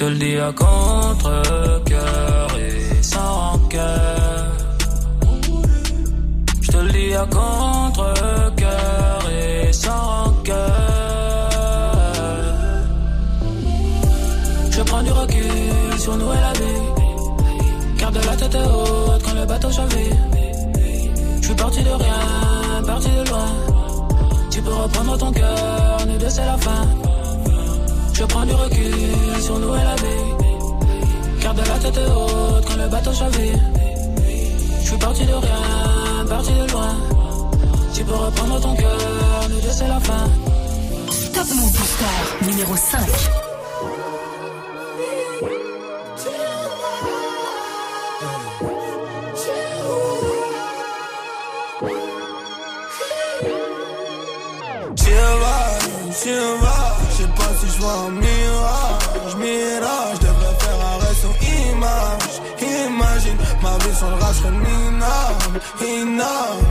[0.00, 4.46] Je te le dis à contre-cœur et sans cœur.
[6.62, 11.50] Je te le dis à contre-cœur et sans cœur.
[14.70, 17.98] Je prends du recul sur nous et la vie.
[17.98, 20.16] Garde la tête haute quand le bateau chavire.
[21.42, 23.48] Je suis parti de rien, parti de loin.
[24.50, 26.88] Tu peux reprendre ton cœur, nous deux c'est la fin.
[28.20, 31.42] Je prends du recul sur nous et la vie.
[31.42, 33.58] Garde la tête haute quand le bateau chavire.
[34.82, 36.96] Je suis parti de rien, parti de loin.
[37.94, 40.28] Tu peux reprendre ton cœur, nous deux c'est la fin.
[41.32, 43.00] Top Move Booster numéro 5.
[54.96, 56.69] J'y vais, j'y vais,
[57.80, 64.16] vois un mirage, mirage, je devrais faire arrêt sur image, imagine, ma vie sans le
[64.16, 66.66] rap serait minable, inable.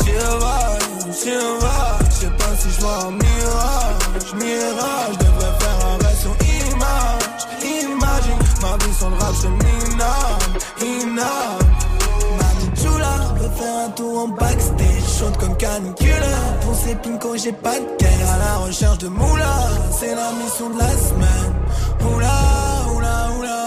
[0.00, 0.78] J'y vais,
[1.12, 6.16] j'y vais, je sais pas si je vois un mirage, mirage, je devrais faire arrêt
[6.22, 11.70] sur image, imagine, ma vie sans le rap serait minable, inable.
[12.38, 14.89] Mami Chula, veut faire un tour en backstage,
[15.20, 16.30] chaude comme canicule.
[16.84, 19.54] Ces pincos, j'ai pas de guerre à la recherche de moula.
[19.98, 21.54] C'est la mission de la semaine.
[22.14, 22.38] Oula,
[22.94, 23.58] oula, oula.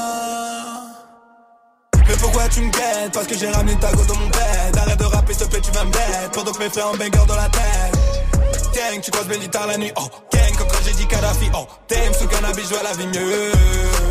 [2.07, 3.13] Mais pourquoi tu me guettes?
[3.13, 4.77] Parce que j'ai ramené ta go dans mon bed.
[4.77, 6.31] Arrête de rapper, s'il te plaît, tu vas me bête.
[6.33, 7.93] Pendant que mes frères en banger dans la tête.
[8.73, 9.91] Gang, tu croises tard la nuit.
[9.95, 11.51] Oh, gang, comme quand j'ai dit Kadhafi.
[11.53, 14.02] Oh, t'aimes sous cannabis, je vois la vie mieux.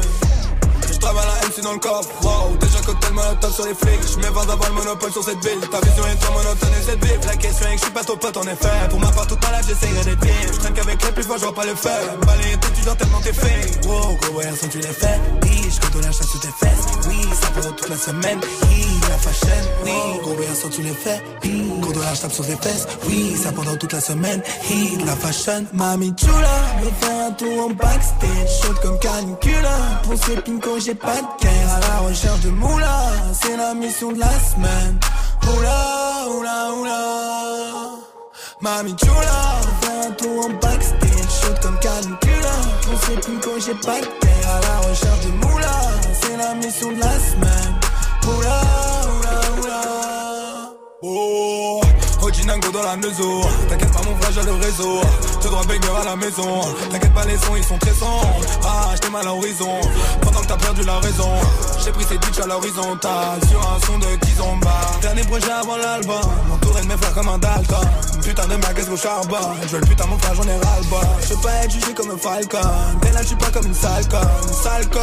[1.03, 1.80] Travaille la MC dans le
[2.22, 5.44] wow Déjà cocktail molotov sur les flics Je mets 20 avant le monopole sur cette
[5.44, 5.59] ville.
[5.68, 8.05] Ta vision est trop monotone et cette ville La question est que je suis pas
[8.05, 10.32] ton pote en effet Pour ma part toute ma life j'essayerai d'être bien.
[10.46, 13.20] Je traîne qu'avec les plus forts je vois pas le faire Balayer tes tu tellement
[13.20, 13.86] t'es fait.
[13.86, 15.18] Wow gros ouais sont tu les fais
[15.72, 18.40] je compte la chasse sous tes fesses Oui ça pendant toute la semaine
[20.62, 21.20] sont tu les fais.
[21.44, 22.86] Oui gros dollar je tape sur tes fesses.
[23.06, 24.40] Oui ça pendant toute la semaine.
[24.70, 25.66] Oui la fashion.
[25.72, 26.56] Mami chula
[27.00, 29.68] faire un tour en backstage Chaude comme canicule
[30.04, 32.96] Pour ces pincos j'ai pas de À la recherche de moula.
[33.40, 34.98] C'est la mission de la semaine.
[35.42, 37.00] Oula oula oula.
[38.60, 39.40] Mami chula
[39.80, 42.50] faire un tour en backstage Chaude comme canicule
[42.84, 44.06] Pour ces pincos j'ai pas de
[44.54, 45.76] À la recherche de moula.
[46.20, 47.74] C'est la mission de la semaine.
[48.28, 48.91] Oula
[51.05, 51.80] Oh,
[52.22, 53.40] Ojinango dans la maison.
[53.68, 55.00] T'inquiète pas, mon frère, j'ai le réseau.
[55.43, 56.61] Tout droit banger à la maison.
[56.90, 58.40] T'inquiète pas, les sons, ils sont très sombres.
[58.64, 59.80] Ah, j'étais mal à l'horizon.
[60.20, 61.32] Pendant que t'as perdu la raison.
[61.84, 64.80] J'ai pris ces bitches à l'horizontale sur un son de Kizomba.
[65.01, 66.22] Dernier projet avant l'album,
[66.53, 67.88] entouré de mes frères comme un Dalton.
[68.22, 70.72] Putain de caisse au charbon, je veux le putain mon frère, j'en ai ras.
[71.22, 72.59] Je veux pas être jugé comme un falcon,
[73.01, 74.20] t'es là, je suis pas comme une sale conne.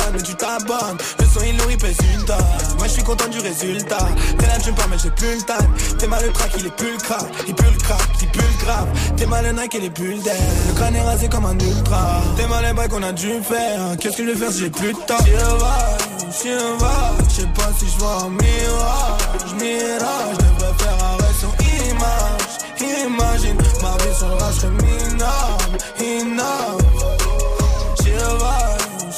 [0.08, 0.98] Une mais tu t'abonnes.
[1.20, 2.38] Le son il nourrit pèse une tonne.
[2.78, 4.08] Moi je suis content du résultat.
[4.38, 5.98] T'es là, tu me mais j'ai plus le time.
[5.98, 7.26] T'es mal le track, il est plus le crack.
[7.48, 8.88] Il pue le crack, il pue le grave.
[9.18, 10.22] T'es mal le Nike, il est plus le
[10.68, 12.22] Le crâne est rasé comme un ultra.
[12.38, 13.98] T'es mal les bails qu'on a dû faire.
[14.00, 15.24] Qu'est-ce que je vais faire si j'ai plus de temps?
[16.42, 20.36] J'y va, je sais pas si je vois un mirage, mirage.
[20.40, 21.54] Je devrais faire arrêt sur
[21.90, 26.86] image, imagine ma vie sur rage serait minable, inable.
[28.02, 28.60] J'y va,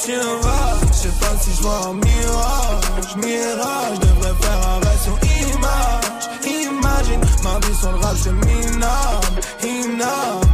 [0.04, 3.94] j'y va, je sais pas si je vois un mirage, mirage.
[3.94, 5.16] Je devrais faire arrêt sur
[5.52, 10.51] image, imagine ma vie sur le rage serait minable, inable.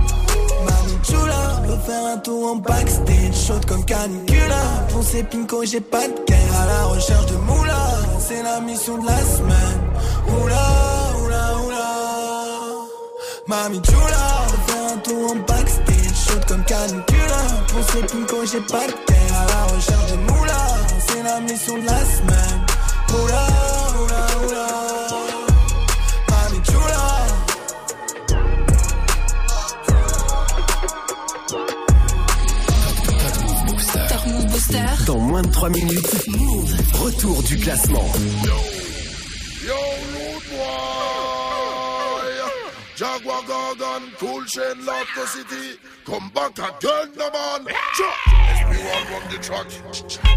[1.88, 4.60] Faire un tour en backstage, chaude comme canicula.
[5.00, 7.78] Ces pinko, j'ai pas de guerre à la recherche de moula.
[8.20, 9.80] C'est la mission de la semaine.
[10.26, 10.66] Oula,
[11.24, 11.88] oula, oula.
[13.46, 14.26] Mami chula,
[14.66, 17.40] faire un tour en backstage, chaude comme canicula.
[17.90, 20.62] Ces pinko, j'ai pas de guerre à la recherche de moula.
[21.08, 22.66] C'est la mission de la semaine.
[23.14, 23.46] Oula,
[35.58, 36.28] 23 minutes.
[36.28, 36.72] Move.
[37.02, 38.08] Retour du classement.
[39.66, 39.74] Yo,
[40.14, 40.58] rude boy.
[42.94, 45.78] Jaguar Gargan, Cool Chain, Laughter City.
[46.04, 47.66] Come back again, the man.
[48.54, 49.66] SB1 the track.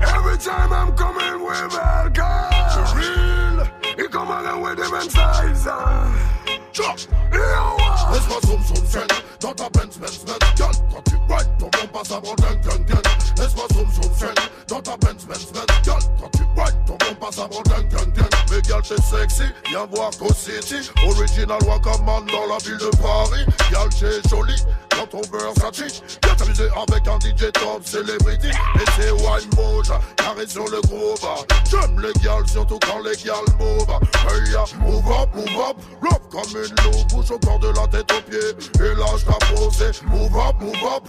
[0.02, 2.96] Every time I'm coming with alcohol.
[2.96, 3.68] Real.
[3.98, 5.68] He come along with different size.
[5.68, 6.18] Uh.
[6.74, 7.00] Chuck.
[7.32, 9.08] Laisse-moi zoom zoom, chaîne
[9.40, 10.40] dans ta Benz Benz Benz.
[10.58, 13.21] Quand tu right, ton bon passe avant, gang gang gang.
[13.38, 14.36] Laisse-moi zoom, zoom, zoom.
[14.68, 15.66] Dans ta Benz, Benz, Benz.
[15.84, 18.30] Girl, quand tu ride, ton bon passe avant gang, gang, gang.
[18.52, 19.44] Mais girl, t'es sexy.
[19.70, 20.90] Viens voir Co City.
[21.08, 23.46] Original Wakaman dans la ville de Paris.
[23.70, 24.64] Girl, t'es jolie.
[24.90, 26.02] Quand ton beurre s'affiche.
[26.24, 28.50] Viens t'amuser avec un DJ top celebrity.
[28.50, 30.00] Et c'est Wine Moja.
[30.16, 31.42] Carré sur le bas.
[31.70, 33.88] J'aime les gals, surtout quand les gals move.
[34.28, 35.78] Hey, ya, move up, move up.
[36.02, 37.08] Love comme une loupe.
[37.10, 38.40] Bouge au corps de la tête aux pieds.
[38.86, 39.92] Et là, je posé.
[40.06, 41.04] Move up, move up.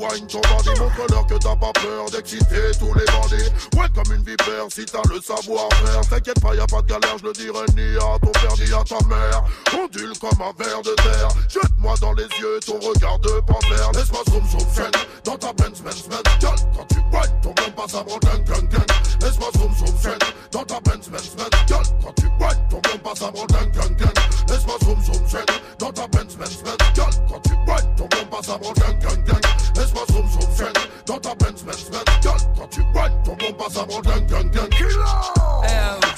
[0.00, 0.70] Wine ton bandit.
[0.80, 3.50] Montre-leur que t'as pas peur d'exciter tous les bandits.
[3.76, 6.00] Ouais, comme une vipère si t'as le savoir-faire.
[6.08, 8.72] T'inquiète pas, y a pas de galère, je le dirai ni à ton père ni
[8.72, 9.44] à ta mère.
[9.76, 11.28] Ondule comme un ver de terre.
[11.48, 13.92] Jette-moi dans les yeux ton regard de panthère.
[13.92, 14.90] Laisse-moi zoom zoom fen
[15.24, 16.22] dans ta Benz Benz Benz.
[16.40, 18.86] Quand tu ride, ton bon passe avant gang gang gang.
[19.20, 20.18] Laisse-moi zoom zoom fen
[20.50, 21.50] dans ta Benz Benz Benz.
[21.68, 24.14] Quand tu ride, ton bon passe avant gang gang gang.
[24.48, 25.44] Laisse-moi zoom zoom fen
[25.78, 27.20] dans ta Benz Benz Benz.
[27.28, 29.40] Quand tu ride, ton bon passe avant gang gang gang.
[29.76, 30.79] Laisse-moi zoom zoom fen
[31.10, 32.04] dans ta Benz Benz Benz.
[32.22, 34.68] Girl, quand tu ride, ton bon passe avant gang gang gang.
[34.70, 35.39] Eh,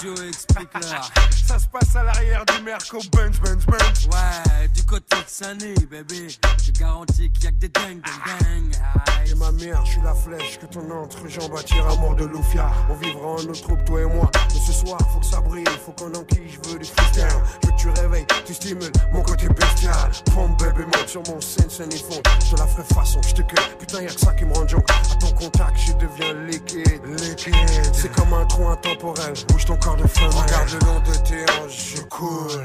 [0.03, 1.11] Joe, explique-leur.
[1.47, 4.09] Ça se passe à l'arrière du Merco Benz, Benz, Benz.
[4.11, 6.27] Ouais, du côté de Sunny, bébé.
[6.65, 9.31] Je garantis qu'il y a que des dingues, dingues, dingues.
[9.31, 12.69] Et ma mère, je suis la flèche que ton entre-jambe attire à mort de Loufia.
[12.91, 14.29] On vivra en notre troupe, toi et moi.
[14.53, 17.29] Mais ce soir, faut que ça brille, faut qu'on enquille, je veux du freestyle.
[17.63, 20.11] Je veux que tu réveilles, tu stimules mon côté bestial.
[20.35, 22.21] Pompe bébé, monte sur mon scène, scène et fond.
[22.45, 23.77] Je te la ferai façon, je te cueille.
[23.79, 24.85] Putain, y'a que ça qui me rend junk.
[24.89, 27.05] À ton contact, je deviens liquide.
[27.07, 27.55] Liquide.
[27.93, 29.35] C'est comme un trou intemporel.
[29.49, 32.65] Bouge ton corps feu, regarde le long de tes hanches, je coule.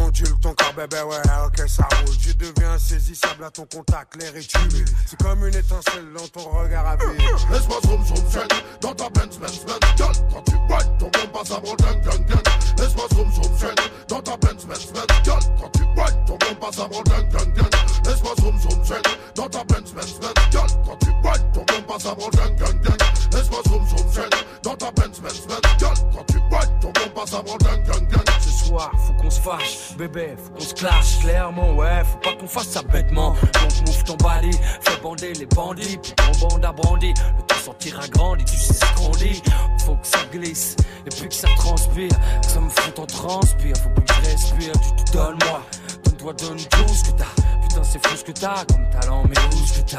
[0.00, 2.16] Ondule ton corps, bébé, ouais, ok, ça roule.
[2.18, 4.88] Je deviens insaisissable à ton contact, l'air est humide.
[5.06, 7.20] C'est comme une étincelle dans ton regard à vide.
[7.50, 8.48] Laisse-moi zoom zoom fen
[8.80, 10.24] dans ta Benz Benz Benz.
[10.32, 12.42] Quand tu ride, ton bon passe avant gang gang gang.
[12.78, 13.74] Laisse-moi zoom zoom fen
[14.08, 15.06] dans ta Benz Benz Benz.
[15.60, 17.70] Quand tu ride, ton bon passe avant gang gang gang.
[18.06, 19.02] Laisse-moi zoom zoom fen
[19.34, 20.78] dans ta Benz Benz Benz.
[20.86, 22.98] Quand tu ride, ton bon passe avant gang gang gang.
[23.32, 24.30] Laisse-moi zoom zoom fen
[24.62, 26.04] dans ta Benz Benz Benz.
[26.14, 28.29] Quand tu ride, ton bon passe avant gang gang gang.
[28.68, 32.68] Faut qu'on se fâche, bébé, faut qu'on se clash clairement, ouais, faut pas qu'on fasse
[32.68, 33.30] ça bêtement.
[33.30, 37.08] Donc move ton bali, fais bander les bandits, puis ton bande a brandi.
[37.08, 39.42] Le temps sortira grandi, tu sais ce qu'on dit.
[39.84, 42.10] Faut que ça glisse, et puis que ça transpire,
[42.42, 43.76] que ça me fout en transpire.
[43.76, 45.62] Faut plus que je respire, tu te donnes moi,
[46.20, 47.24] donne-toi, donne tout ce que t'as.
[47.62, 49.98] Putain, c'est fou ce que t'as comme talent, mais où ce que t'as?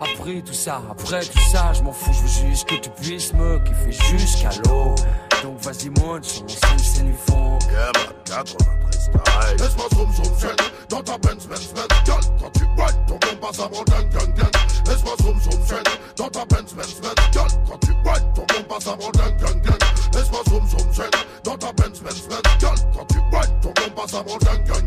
[0.00, 3.32] Après tout ça, après tout ça, je m'en fous, je veux juste que tu puisses
[3.32, 4.94] me kiffer jusqu'à l'eau.
[5.42, 6.46] Donc vas-y sur mon scène,
[6.78, 7.58] c'est du fond.
[7.70, 9.56] Yeah man, 93 style.
[9.58, 10.56] Laisse-moi zoom zoom fen
[10.90, 11.88] dans ta Benz Benz Benz.
[12.04, 14.50] Girl, quand tu ride, ton bon passe avant gang gang.
[14.86, 15.82] Laisse-moi zoom zoom fen
[16.16, 17.14] dans ta Benz Benz Benz.
[17.32, 19.78] Girl, quand tu ride, ton bon passe avant gang gang.
[20.14, 21.10] Laisse-moi zoom zoom fen
[21.44, 22.42] dans ta Benz Benz Benz.
[22.60, 24.85] Girl, quand tu ride, ton passe avant gang gang gang.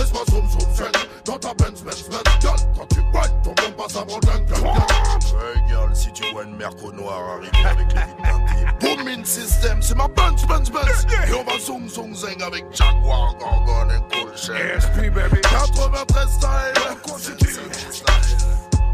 [0.00, 0.92] Laisse-moi zoom zoom fen
[1.26, 2.22] dans ta Benz Benz Benz.
[2.40, 4.46] Girl, quand tu ride, ton bon passe avant gang.
[4.48, 9.24] Hey girl, si tu vois une merco noire arriver avec les vides d'un type, boum
[9.24, 11.06] c'est ma Benz, Benz, Benz.
[11.28, 15.42] Et on va zoom, zoom, zing avec Jaguar, Gorgon et Cool SP, baby.
[15.42, 16.72] 93 style.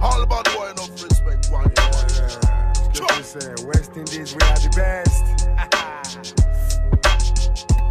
[0.02, 1.72] All bad boy, enough respect, one.
[3.68, 6.42] West Indies, we are the best.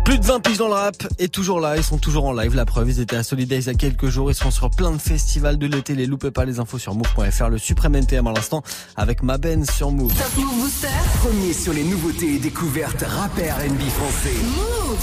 [0.06, 2.54] Plus de 20 piges dans le rap et toujours là, ils sont toujours en live.
[2.54, 4.30] La preuve, ils étaient à Solidays il y a quelques jours.
[4.30, 5.96] Ils sont sur plein de festivals de l'été.
[5.96, 7.50] Les loupez pas les infos sur move.fr.
[7.50, 8.62] Le suprême NTM à l'instant
[8.96, 10.14] avec ma Ben sur Move.
[10.14, 10.88] Top Move Booster.
[11.22, 14.36] Premier sur les nouveautés et découvertes rap et R&B français.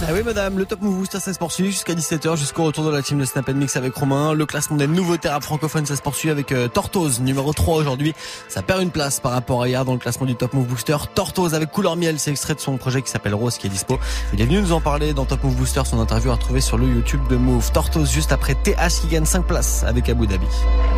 [0.02, 2.90] Ah oui madame, le Top Move Booster ça se poursuit jusqu'à 17h, jusqu'au retour de
[2.90, 4.32] la team de Snap Mix avec Romain.
[4.34, 8.14] Le classement des nouveautés rap francophones ça se poursuit avec euh, Tortoise, numéro 3 aujourd'hui.
[8.48, 10.96] Ça perd une place par rapport à hier dans le classement du Top Move Booster.
[11.14, 13.98] Tortoise avec Couleur Miel, c'est extrait de son projet qui s'appelle Rose qui est dispo.
[14.32, 16.76] Il est venu nous en parler dans Top Move Booster, son interview à retrouver sur
[16.76, 17.72] le YouTube de Move.
[17.72, 20.44] Tortoise juste après TH qui gagne 5 places avec Abu Dhabi.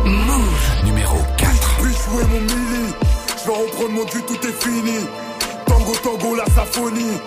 [0.03, 1.75] Move numéro 4.
[1.81, 2.93] Puis jouer mon mili,
[3.37, 4.99] je vais reprendre mon dû, tout est fini.
[5.65, 7.17] Tango, tango, la symphonie.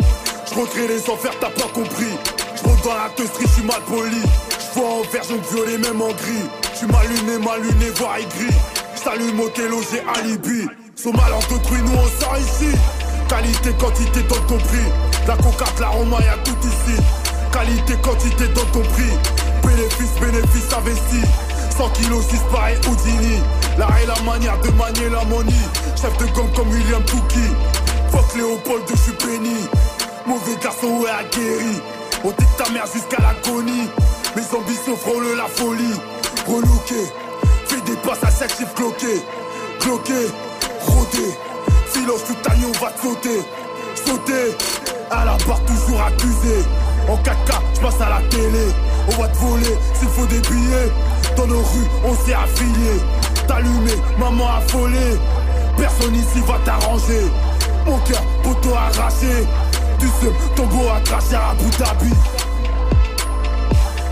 [0.50, 2.12] Je recrée les enfers, t'as pas compris.
[2.56, 4.22] Je rentre dans la teusterie, je suis mal poli.
[4.50, 6.48] Je vois en vert, je me violet, même en gris.
[6.72, 8.54] Je suis mal luné, mal luné, voire aigri.
[8.94, 10.68] Je t'allume au télo, j'ai alibi.
[10.96, 12.76] Sont mal en d'autrui, nous on sort ici.
[13.28, 14.88] Qualité, quantité, dans ton prix.
[15.26, 17.00] La cocate, la roma, y'a tout ici.
[17.52, 19.12] Qualité, quantité, dans ton prix.
[19.62, 21.20] Bénéfice, bénéfice investi.
[21.76, 23.38] 100 kilos, 6 pareil Houdini.
[23.78, 25.52] L'art et la manière de manier la money.
[26.00, 27.46] Chef de gang comme William Touki.
[28.10, 29.56] Fuck Léopold, je suis béni.
[30.26, 31.80] Mauvais garçon, ouais, aguerri.
[32.24, 33.88] On dit ta mère jusqu'à l'agonie.
[34.34, 35.94] Mes ambitions frôlent la folie.
[36.46, 37.12] Relooké,
[37.66, 39.22] fais des passes à 7 chiffres cloqués.
[39.80, 40.26] Cloqué,
[40.80, 41.38] rodé.
[41.92, 42.50] Filoche tout
[43.94, 44.56] sauter.
[45.10, 46.64] À la barre toujours accusé.
[47.08, 48.66] En 4K, je passe à la télé.
[49.08, 50.92] On va te voler s'il faut des billets.
[51.36, 53.00] Dans nos rues, on s'est affilié.
[53.46, 55.18] T'allumer, maman affolée.
[55.76, 57.24] Personne ici va t'arranger.
[57.86, 59.46] Mon cœur, poteau arraché.
[59.98, 62.12] Tu sais, ton beau à Abu Dhabi.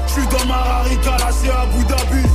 [0.07, 2.29] J'suis dans ma Rari lâché à Abu Dhabi.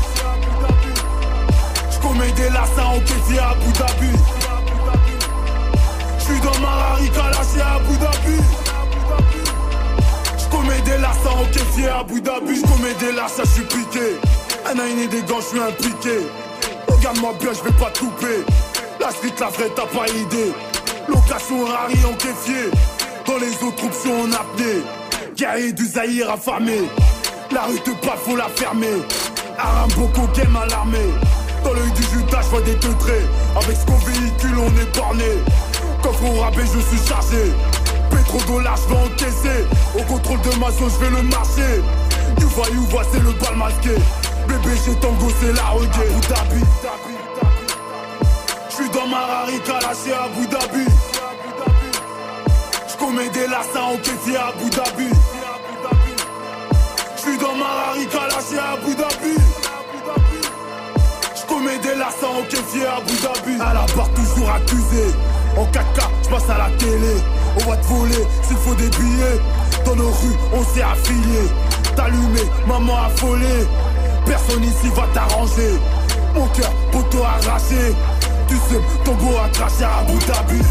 [1.91, 4.40] J'commets des lassins caissier à Abu Dhabi.
[6.31, 8.37] J'suis dans ma lâché à Abu Dhabi.
[10.37, 12.55] J'commets des lassins en caissier à Abu Dhabi.
[12.55, 14.17] J'commets des lassins, j'suis piqué.
[14.65, 16.19] Un et des gants, j'suis impliqué.
[16.87, 18.45] Regarde-moi bien, j'vais pas te couper.
[18.99, 20.53] La street, la vraie, t'as pas idée.
[21.09, 22.71] Location Rari en caissier.
[23.25, 24.83] Dans les autres options en apnée.
[25.35, 26.81] Guerrier du Zahir affamé.
[27.51, 29.01] La rue te parle, faut la fermer.
[29.57, 31.11] Aram Boko game à l'armée.
[31.63, 33.25] Dans l'œil du Judas, je vois des teutrés.
[33.55, 35.25] Avec ce qu'on véhicule, on est borné.
[36.01, 37.51] Coffre au rabais, je suis chargé.
[38.09, 39.65] Pétrodollar, je vais encaisser.
[39.97, 41.81] Au contrôle de ma zone, je vais le marcher.
[42.39, 43.95] You vois, you vois, c'est le bal masqué.
[44.47, 46.11] Bébé, j'ai tango, c'est la reggae.
[46.11, 46.61] Abu Dhabi.
[48.69, 50.85] J'suis dans ma Rari lâché à Abu Dhabi.
[52.89, 55.09] J'commets des lassins en caissier à Abu Dhabi.
[57.17, 59.35] J'suis dans ma Rari lâché à Abu Dhabi.
[61.35, 63.61] J'commets des lassins en caissier à Abu Dhabi.
[63.61, 65.13] À la barre, toujours accusé.
[65.57, 67.15] En 4K, j'passe à la télé.
[67.57, 69.39] On va te voler s'il faut des billets.
[69.85, 71.41] Dans nos rues, on s'est affilié.
[71.95, 73.67] T'allumer, maman affolée.
[74.25, 75.73] Personne ici va t'arranger.
[76.35, 77.93] Mon cœur, poteau arraché.
[78.47, 80.61] Tu sais, ton beau à cracher à Abu Dhabi.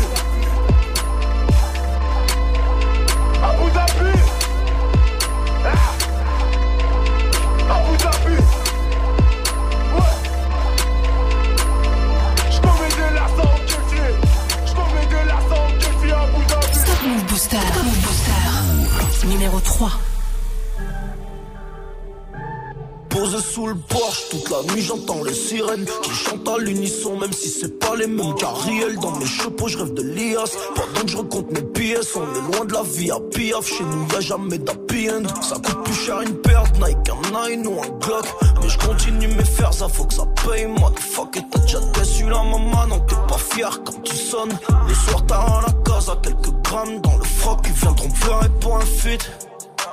[24.31, 28.09] Toute la nuit j'entends les sirènes qui chantent à l'unisson, même si c'est pas les
[28.09, 28.97] mêmes carriels.
[28.99, 30.57] Dans mes chapeaux, je rêve de l'IAS.
[30.75, 33.67] Pendant que je recompte mes pièces, on est loin de la vie à piaf.
[33.67, 35.23] Chez nous, y'a jamais d'happy end.
[35.41, 38.25] Ça coûte plus cher une de Nike, un Nine ou un Glock.
[38.61, 40.67] Mais je continue mes fers, ça faut que ça paye.
[40.67, 44.59] Motherfuck, et t'as déjà déçu la maman, non t'es pas fier quand tu sonnes.
[44.89, 47.61] Le soir, t'as la case à quelques grammes dans le froc.
[47.67, 49.31] Ils viendront pleurer pour un feat.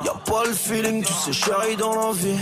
[0.03, 2.38] Y'a pas le feeling, tu sais, chérie, dans la vie.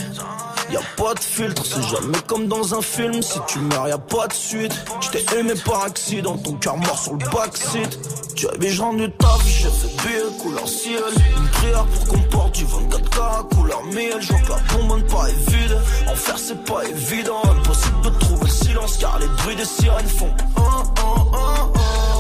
[0.72, 3.22] Y'a pas de filtre, c'est jamais comme dans un film.
[3.22, 4.74] Si tu meurs, y'a pas de suite.
[5.02, 8.00] J't'ai aimé par accident, ton cœur mort sur le backseat.
[8.36, 11.04] Tu avais je rendu ta vie, j'ai fait billet couleur ciel.
[11.38, 14.18] Une prière pour qu'on porte du 24K couleur miel.
[14.20, 15.78] Je que la bombe pas est vide.
[16.08, 17.42] En faire, c'est pas évident.
[17.44, 20.34] Impossible de trouver le silence car les bruits des sirènes font.
[20.58, 20.62] Oh,
[21.04, 22.15] oh, oh,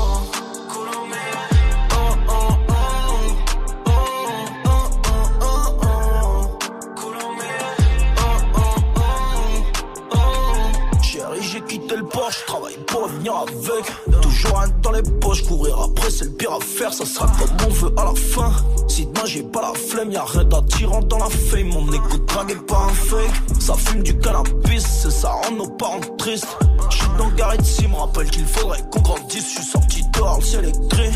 [12.39, 16.53] je travaille pour venir avec Toujours un dans les poches, courir après c'est le pire
[16.53, 18.51] à faire, ça sera comme on veut à la fin.
[18.87, 21.67] Si demain j'ai pas la flemme, y'a rien d'attirant dans la fame.
[21.67, 23.59] Mon écho dragué pas un fake.
[23.59, 26.57] Ça fume du cannabis, c'est ça rend nos parents tristes.
[26.89, 29.51] J'suis dans Garrett me rappelle qu'il faudrait qu'on grandisse.
[29.51, 31.11] J'suis sorti dehors, le ciel est gris.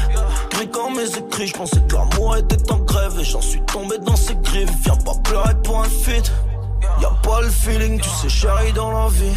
[0.52, 3.18] Gris comme mes écrits, j'pensais que l'amour était en grève.
[3.20, 4.72] Et j'en suis tombé dans ses griffes.
[4.84, 6.32] Viens pas pleurer pour un feat.
[7.02, 9.34] Y'a pas le feeling, tu sais, chérie, dans la vie.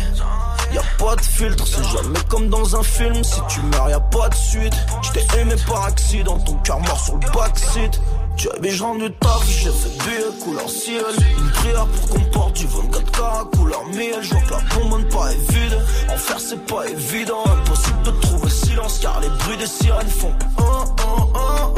[0.73, 3.23] Y'a pas de filtre, c'est jamais comme dans un film.
[3.23, 4.75] Si tu meurs, y'a pas de suite.
[5.03, 8.01] J't'ai aimé par accident, ton cœur mort sur le backseat.
[8.37, 11.05] Tu avais genre du taf, j'ai fait billet couleur ciel.
[11.39, 14.23] Une prière pour qu'on porte du 24K couleur miel.
[14.23, 15.79] Je vois que la bombe pas est vide.
[16.09, 17.45] En c'est pas évident.
[17.45, 20.33] Impossible de trouver silence car les bruits des sirènes font.
[20.59, 21.75] Oh, oh,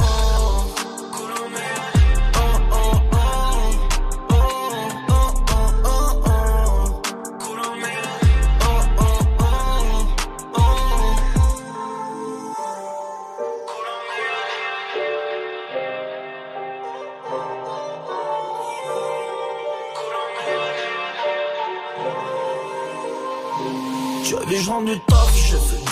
[24.94, 25.32] du taf,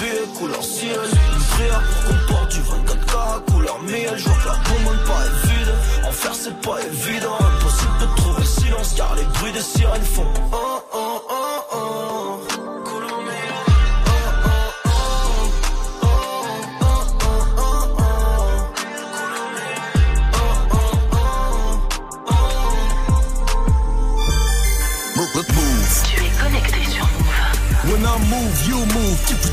[0.01, 0.99] billet couleur ciel
[1.35, 1.83] Une prière
[2.29, 4.15] porte du 24K couleur miel.
[4.17, 5.75] Je vois que la commande pas est vide.
[6.07, 10.42] En faire c'est pas évident Impossible de trouver silence car les bruits des sirènes font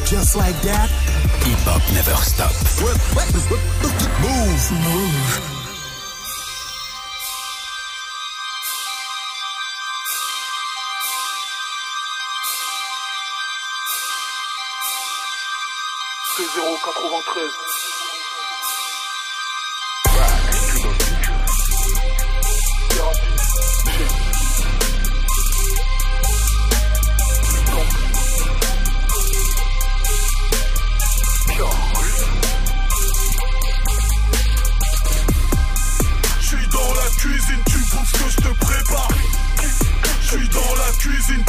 [0.09, 0.89] just like that.
[1.45, 2.81] Hip hop never stops.
[2.81, 2.97] Move,
[4.71, 5.59] move.
[16.39, 17.78] Zéro 93
[37.65, 39.07] tu bouffes ce que je te prépare.
[40.21, 41.43] J'suis dans la cuisine,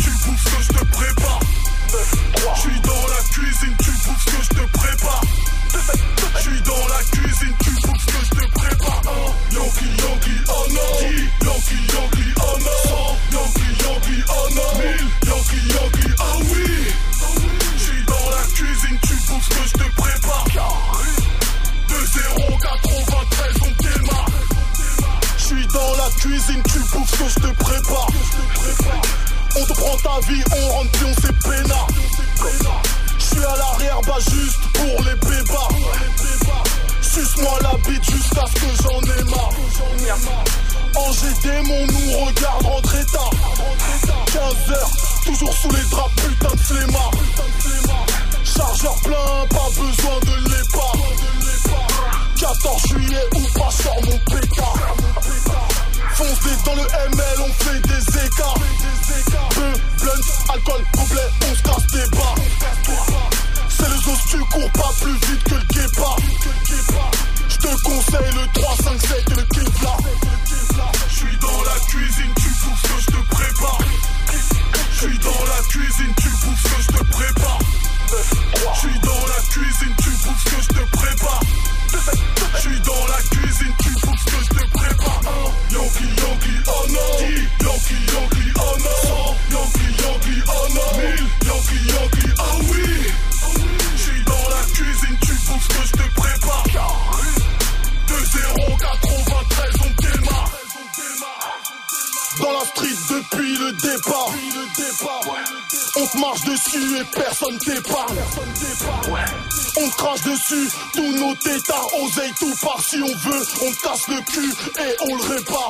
[109.76, 113.46] On crache dessus, tous nos tétards, oseille tout part si on veut.
[113.62, 115.68] On casse le cul et on le répare.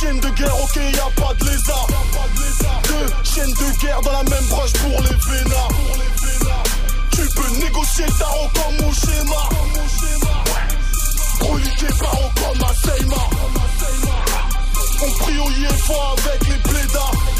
[0.00, 1.86] Chaîne de guerre, ok, y a pas de lézard.
[2.84, 5.72] Deux chaînes de guerre dans la même broche pour les vénards.
[7.10, 9.48] Tu peux négocier le tarot comme mon schéma.
[11.40, 13.30] Broliqué par comme à Seymour.
[15.02, 17.37] On prie au avec les blédards.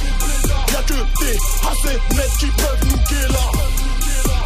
[0.72, 3.52] Y'a que des AC net qui peuvent nous guérir.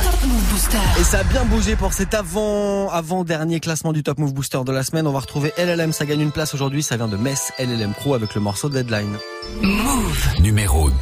[0.97, 4.71] Et ça a bien bougé pour cet avant, avant-dernier classement du Top Move Booster de
[4.71, 5.05] la semaine.
[5.05, 8.13] On va retrouver LLM, ça gagne une place aujourd'hui, ça vient de Metz, LLM Crew
[8.15, 9.17] avec le morceau Deadline.
[9.61, 10.95] Move numéro 2.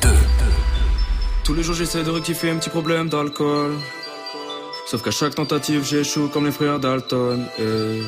[1.44, 3.78] Tous les jours j'essaie de rectifier un petit problème d'alcool.
[4.94, 7.48] Sauf qu'à chaque tentative, j'échoue comme les frères Dalton.
[7.58, 8.04] Et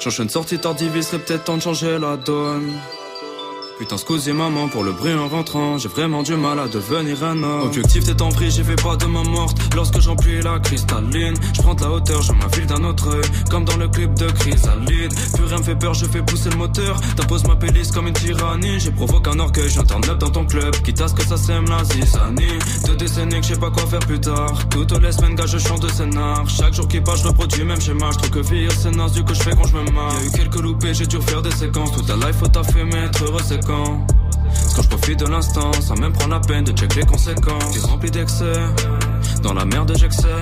[0.00, 2.72] j'enchaîne sortie tardive, il serait peut-être temps de changer la donne.
[3.78, 5.78] Putain, excusez maman pour le bruit en rentrant.
[5.78, 7.62] J'ai vraiment du mal à devenir un homme.
[7.62, 9.58] Objectif t'es en pris, j'ai fait pas de ma morte.
[9.74, 13.24] Lorsque j'emplis la cristalline, je prends de la hauteur, je m'infile d'un autre œil.
[13.50, 15.12] Comme dans le clip de Chrysalide.
[15.34, 17.00] Plus rien me fait peur, je fais pousser le moteur.
[17.16, 18.78] T'imposes ma playlist comme une tyrannie.
[18.78, 20.74] J'ai provoqué un orgueil, j'interneuf dans ton club.
[20.84, 22.58] Quitte à ce que ça sème la zizanie.
[22.86, 24.52] Deux décennies que je pas quoi faire plus tard.
[24.70, 26.48] Toutes les semaines, gars, je chante de scénar.
[26.48, 28.10] Chaque jour qui passe, je reproduis même schéma.
[28.12, 30.12] Je trouve que vieillir, c'est naze du que je fais quand je me marre.
[30.20, 31.90] Y'a eu quelques loupés, j'ai dû refaire des séquences.
[31.92, 33.10] Toute la life, faut taffer, mais
[33.62, 37.74] C'est quand je profite de l'instant, sans même prendre la peine de check les conséquences.
[37.74, 38.52] J'ai rempli d'excès,
[39.42, 40.40] dans la merde j'excès.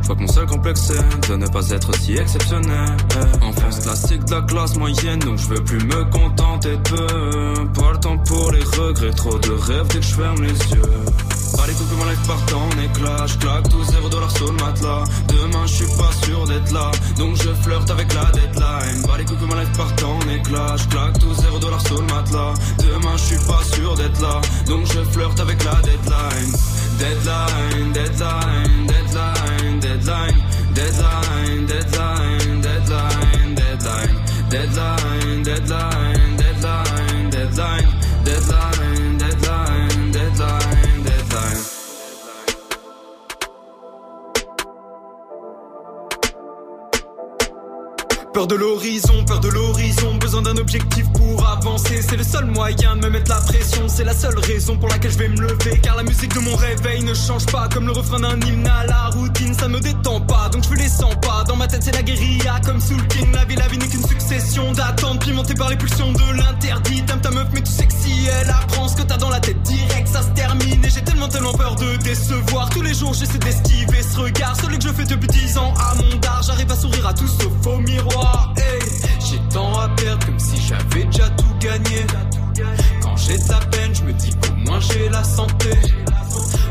[0.00, 0.92] Je vois que mon seul complexe
[1.28, 2.96] de ne pas être si exceptionnel.
[3.42, 7.64] Enfance classique de la classe moyenne, donc je veux plus me contenter de peu.
[7.80, 10.82] Pas le temps pour les regrets, trop de rêves dès que je ferme les yeux.
[11.62, 13.24] Bras les coups que mon life part en éclat.
[13.24, 15.04] Je claque tout zéro dollar sur le matelas.
[15.28, 16.90] Demain, je suis pas sûr d'être là.
[17.16, 19.02] Donc je flirte avec la deadline.
[19.02, 20.76] Bras les coups que mon life part en éclat.
[20.76, 22.54] Je claque tout zéro dollar sur le matelas.
[22.78, 24.40] Demain, je suis pas sûr d'être là.
[24.66, 26.52] Donc je flirte avec la deadline.
[26.98, 30.42] Deadline, deadline, deadline, deadline.
[30.74, 34.18] Deadline, deadline, deadline, deadline.
[34.50, 38.01] Deadline, deadline, deadline, deadline.
[48.42, 52.02] Peur de l'horizon, peur de l'horizon, besoin d'un objectif pour avancer.
[52.02, 55.12] C'est le seul moyen de me mettre la pression, c'est la seule raison pour laquelle
[55.12, 55.78] je vais me lever.
[55.80, 58.84] Car la musique de mon réveil ne change pas, comme le refrain d'un hymne à
[58.84, 61.44] la routine, ça me détend pas, donc je les 100 pas.
[61.46, 63.30] Dans ma tête c'est la guérilla, comme king.
[63.32, 67.04] La vie, la vie n'est qu'une succession d'attentes, pimentée par les pulsions de l'interdit.
[67.04, 67.70] T'aimes ta meuf, mais tout
[68.02, 70.84] sexy, elle apprend ce que t'as dans la tête direct, ça se termine.
[70.84, 72.68] Et j'ai tellement, tellement peur de décevoir.
[72.70, 75.94] Tous les jours j'essaie d'esquiver ce regard, celui que je fais depuis 10 ans à
[75.94, 76.42] mon dard.
[76.42, 78.54] J'arrive à sourire à tout sauf au miroir.
[78.56, 78.80] Hey,
[79.20, 82.06] j'ai tant à perdre comme si j'avais déjà tout gagné.
[83.02, 85.70] Quand j'ai de la peine, je me dis qu'au moins j'ai la santé.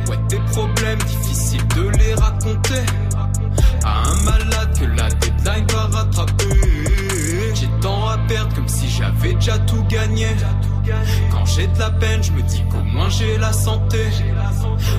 [0.08, 2.84] Ouais, des problèmes difficiles de les raconter.
[3.84, 6.50] À un malade que la deadline va rattraper.
[7.54, 10.28] J'ai tant à perdre comme si j'avais déjà tout gagné.
[11.32, 14.06] Quand j'ai de la peine, je me dis qu'au moins j'ai la santé.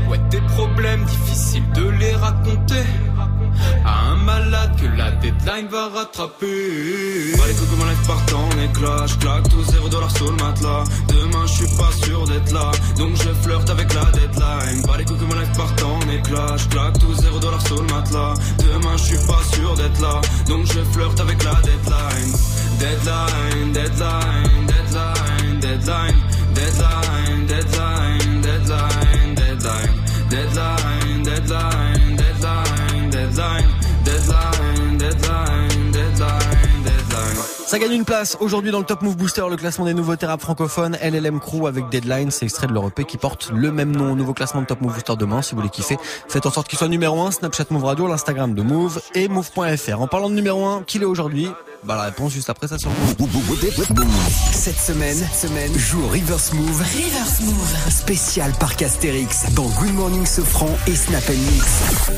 [0.09, 2.85] Ouais, des problèmes difficiles de les raconter.
[3.85, 7.37] À un malade que la deadline va rattraper.
[7.37, 10.30] Pas les coups que mon life part en éclat, je claque tout zéro dollar sur
[10.30, 10.85] le matelas.
[11.09, 14.83] Demain je suis pas sûr d'être là, donc je flirte avec la deadline.
[14.87, 17.83] Pas les coups que mon life part en éclat, je claque tout zéro dollar sur
[17.83, 18.35] le matelas.
[18.59, 22.33] Demain je suis pas sûr d'être là, donc je flirte avec la deadline.
[22.78, 25.32] Deadline, deadline, deadline,
[37.67, 40.41] Ça gagne une place aujourd'hui dans le Top Move Booster, le classement des nouveaux rap
[40.41, 44.17] francophones, LLM Crew avec Deadline, c'est extrait de leur EP qui porte le même nom.
[44.17, 45.97] Nouveau classement de Top Move Booster demain, si vous voulez kiffer.
[46.29, 50.01] Faites en sorte qu'il soit numéro 1, Snapchat Move Radio, l'Instagram de Move et Move.fr.
[50.01, 51.49] En parlant de numéro 1, qui est aujourd'hui
[51.85, 53.16] Bah la réponse juste après ça sur Move.
[54.53, 56.80] Cette semaine, cette semaine, joue Reverse Move.
[56.80, 57.76] Reverse Move.
[57.91, 61.66] Spécial Parc Astérix dans Good Morning Sofran et Snap Mix.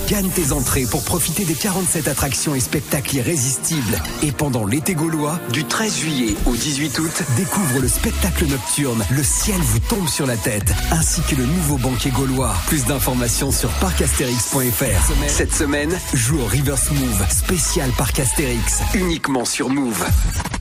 [0.07, 4.03] Gagne tes entrées pour profiter des 47 attractions et spectacles irrésistibles.
[4.23, 9.23] Et pendant l'été gaulois, du 13 juillet au 18 août, découvre le spectacle nocturne Le
[9.23, 12.55] ciel vous tombe sur la tête, ainsi que le nouveau banquet gaulois.
[12.67, 15.13] Plus d'informations sur parcastérix.fr.
[15.29, 17.25] Cette semaine, joue au Reverse Move.
[17.31, 20.05] Spécial Parc Astérix, uniquement sur Move.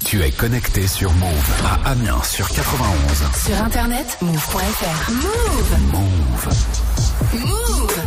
[0.06, 2.96] Tu es connecté sur Move à Amiens sur 91.
[3.44, 5.12] Sur internet, move.fr.
[5.12, 5.78] Move.
[5.92, 6.48] Move.
[7.34, 8.04] Move.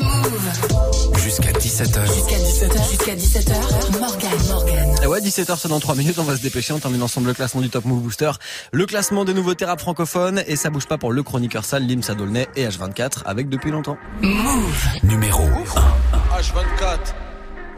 [0.00, 1.18] Move.
[1.22, 2.06] Jusqu'à 17h.
[2.12, 2.90] Jusqu'à 17h.
[2.90, 3.98] Jusqu'à 17h.
[4.00, 4.96] Morgan, Morgan.
[5.04, 7.34] Et ouais, 17h c'est dans 3 minutes, on va se dépêcher, on termine ensemble le
[7.34, 8.32] classement du Top Move Booster,
[8.72, 12.02] le classement des nouveautés rap francophones, et ça bouge pas pour le chroniqueur sale, Lim
[12.02, 13.96] Sadolnay et H24, avec depuis longtemps.
[14.20, 14.88] Move.
[15.04, 16.40] Numéro 1.
[16.40, 17.29] H24.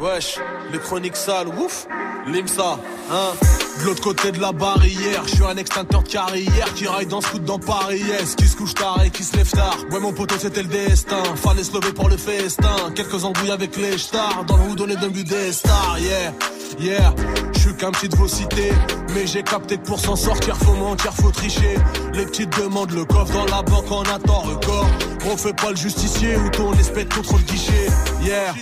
[0.03, 0.41] Wesh,
[0.73, 1.87] les chroniques sales, ouf.
[2.27, 2.77] Limsa,
[3.13, 3.33] hein.
[3.81, 7.21] De l'autre côté de la barrière, je suis un extincteur de carrière qui raille dans
[7.21, 8.01] ce coup dans Paris.
[8.01, 9.77] Yes, qui se couche tard et qui se lève tard.
[9.93, 11.23] Ouais, mon poteau, c'était le destin.
[11.37, 12.91] Fallait se lever pour le festin.
[12.97, 14.45] Quelques embrouilles avec les stars.
[14.49, 15.99] Dans le hood, on est devenu des stars.
[16.01, 16.33] Yeah,
[16.81, 17.15] yeah.
[17.55, 18.73] Je suis qu'un petit de vos cités.
[19.15, 21.77] Mais j'ai capté que pour s'en sortir, faut mentir, faut tricher.
[22.13, 24.87] Les petites demandent le coffre dans la banque, on attend record.
[25.31, 27.87] On fait pas le justicier ou ton espèce contre le guichet.
[28.25, 28.53] Yeah.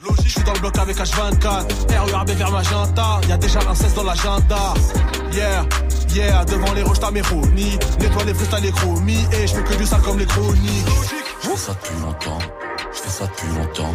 [0.00, 1.66] Je suis dans le bloc avec H24
[1.98, 4.74] RURB vers Magenta Y'a déjà un 16 dans l'agenda.
[5.32, 5.66] Yeah,
[6.14, 9.62] yeah Devant les roches t'as mes chroniques Nettoie les freestyles les chromies Et je fais
[9.62, 10.86] que du sale comme les chroniques.
[11.42, 12.38] Je fais ça depuis longtemps.
[12.92, 13.94] Je fais ça depuis longtemps.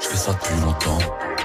[0.00, 0.98] Je fais ça depuis longtemps.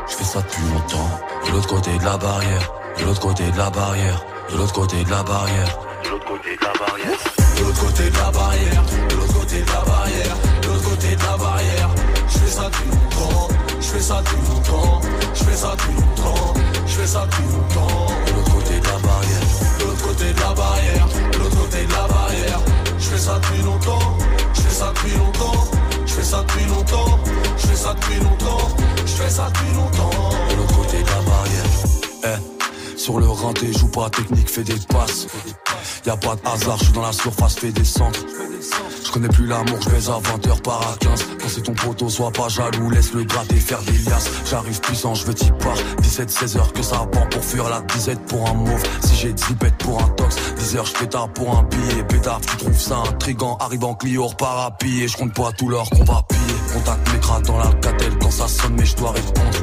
[0.08, 1.10] Je fais ça depuis longtemps.
[1.46, 2.72] De l'autre côté de la barrière.
[3.00, 4.26] De l'autre côté de la barrière.
[4.52, 5.80] De l'autre côté de la barrière.
[6.04, 7.18] De l'autre côté de la barrière.
[7.58, 8.84] De l'autre côté de la barrière.
[9.10, 10.38] De l'autre côté de la barrière.
[10.62, 11.90] De l'autre côté de la barrière.
[12.30, 15.02] Je fais ça depuis longtemps je fais ça depuis longtemps,
[15.34, 16.54] je fais ça depuis longtemps,
[16.86, 18.08] je fais ça depuis longtemps.
[18.26, 19.42] De l'autre côté de la barrière,
[19.80, 22.60] de l'autre côté de la barrière, de l'autre côté de la barrière.
[23.00, 24.18] Je fais ça depuis longtemps,
[24.54, 25.68] je fais ça depuis longtemps,
[26.06, 27.20] je fais ça depuis longtemps,
[27.58, 28.68] je fais ça depuis longtemps,
[29.06, 30.30] je fais ça depuis longtemps.
[30.50, 31.66] De l'autre côté de la barrière,
[32.26, 32.98] eh.
[32.98, 35.28] Sur le renté, joue pas technique, fais des passes.
[36.08, 38.22] Y a pas de hasard, je suis dans la surface, fais des centres.
[39.06, 42.08] Je connais plus l'amour, je baise à 20h par à 15 Quand c'est ton poteau,
[42.08, 44.30] sois pas jaloux, laisse le gratter faire des liasses.
[44.50, 48.22] J'arrive puissant, je veux t'y part 17-16 heures que ça pend pour fuir la disette
[48.28, 48.82] pour un mauve.
[49.02, 52.04] Si j'ai 10 bêtes pour un tox 10 heures je pétard pour un billet.
[52.04, 55.68] Pétard, tu trouves ça intrigant Arrive en Clio, repart à piller Je compte pas tout
[55.68, 58.18] l'or qu'on va piller Contact mes dans la catelle.
[58.20, 59.58] Quand ça sonne mais je dois répondre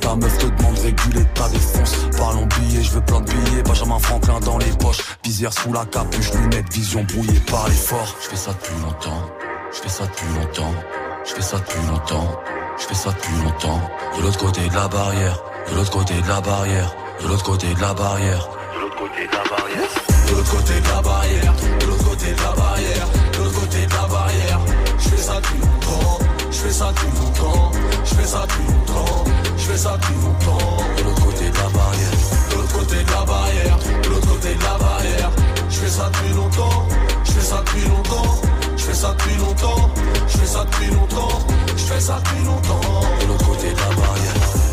[0.00, 3.62] Ta meuf te demande réguler ta défonce Parlons billets, je veux plein de billets.
[3.62, 5.00] Benjamin Franklin dans les poches.
[5.24, 8.16] Visière sous la capuche, lunettes, vision brouillée par l'effort.
[8.22, 9.22] Je fais ça depuis longtemps,
[9.72, 10.74] je fais ça depuis longtemps,
[11.24, 12.40] je fais ça depuis longtemps,
[12.78, 13.80] je fais ça depuis longtemps.
[14.16, 17.74] De l'autre côté de la barrière, de l'autre côté de la barrière, de l'autre côté
[17.74, 19.88] de la barrière, de l'autre côté de la barrière,
[20.26, 21.49] de l'autre côté de la barrière,
[26.60, 27.72] je fais ça depuis longtemps,
[28.04, 29.24] je fais ça depuis longtemps,
[29.56, 30.76] je fais ça depuis longtemps.
[30.98, 32.12] De l'autre côté de la barrière,
[32.50, 35.30] de l'autre côté de la barrière, de l'autre côté de la barrière.
[35.70, 36.86] Je fais ça depuis longtemps,
[37.24, 38.40] je fais ça depuis longtemps,
[38.76, 39.90] je fais ça depuis longtemps,
[40.28, 41.38] je fais ça depuis longtemps,
[41.76, 43.00] je fais ça depuis longtemps.
[43.22, 44.69] De l'autre côté de la barrière.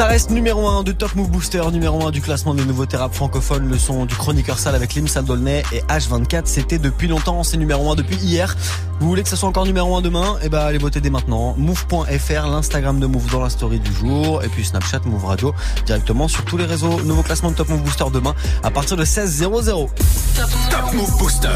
[0.00, 3.12] Ça reste numéro 1 du Top Move Booster, numéro 1 du classement des nouveaux thérapes
[3.12, 6.44] francophones, le son du chroniqueur sale avec Lim Saldolnay et H24.
[6.46, 8.56] C'était depuis longtemps, c'est numéro 1 depuis hier.
[8.98, 10.38] Vous voulez que ça soit encore numéro 1 demain?
[10.42, 11.54] Eh ben allez voter dès maintenant.
[11.58, 16.28] Move.fr, l'Instagram de Move dans la story du jour et puis Snapchat Move Radio directement
[16.28, 17.02] sur tous les réseaux.
[17.02, 19.90] Nouveau classement de Top Move Booster demain à partir de 16 00.
[20.34, 21.48] Top Move Booster.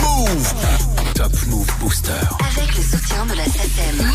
[0.00, 0.54] Move.
[1.14, 2.12] Top Move Booster.
[2.56, 4.06] Avec le soutien de la SACEM.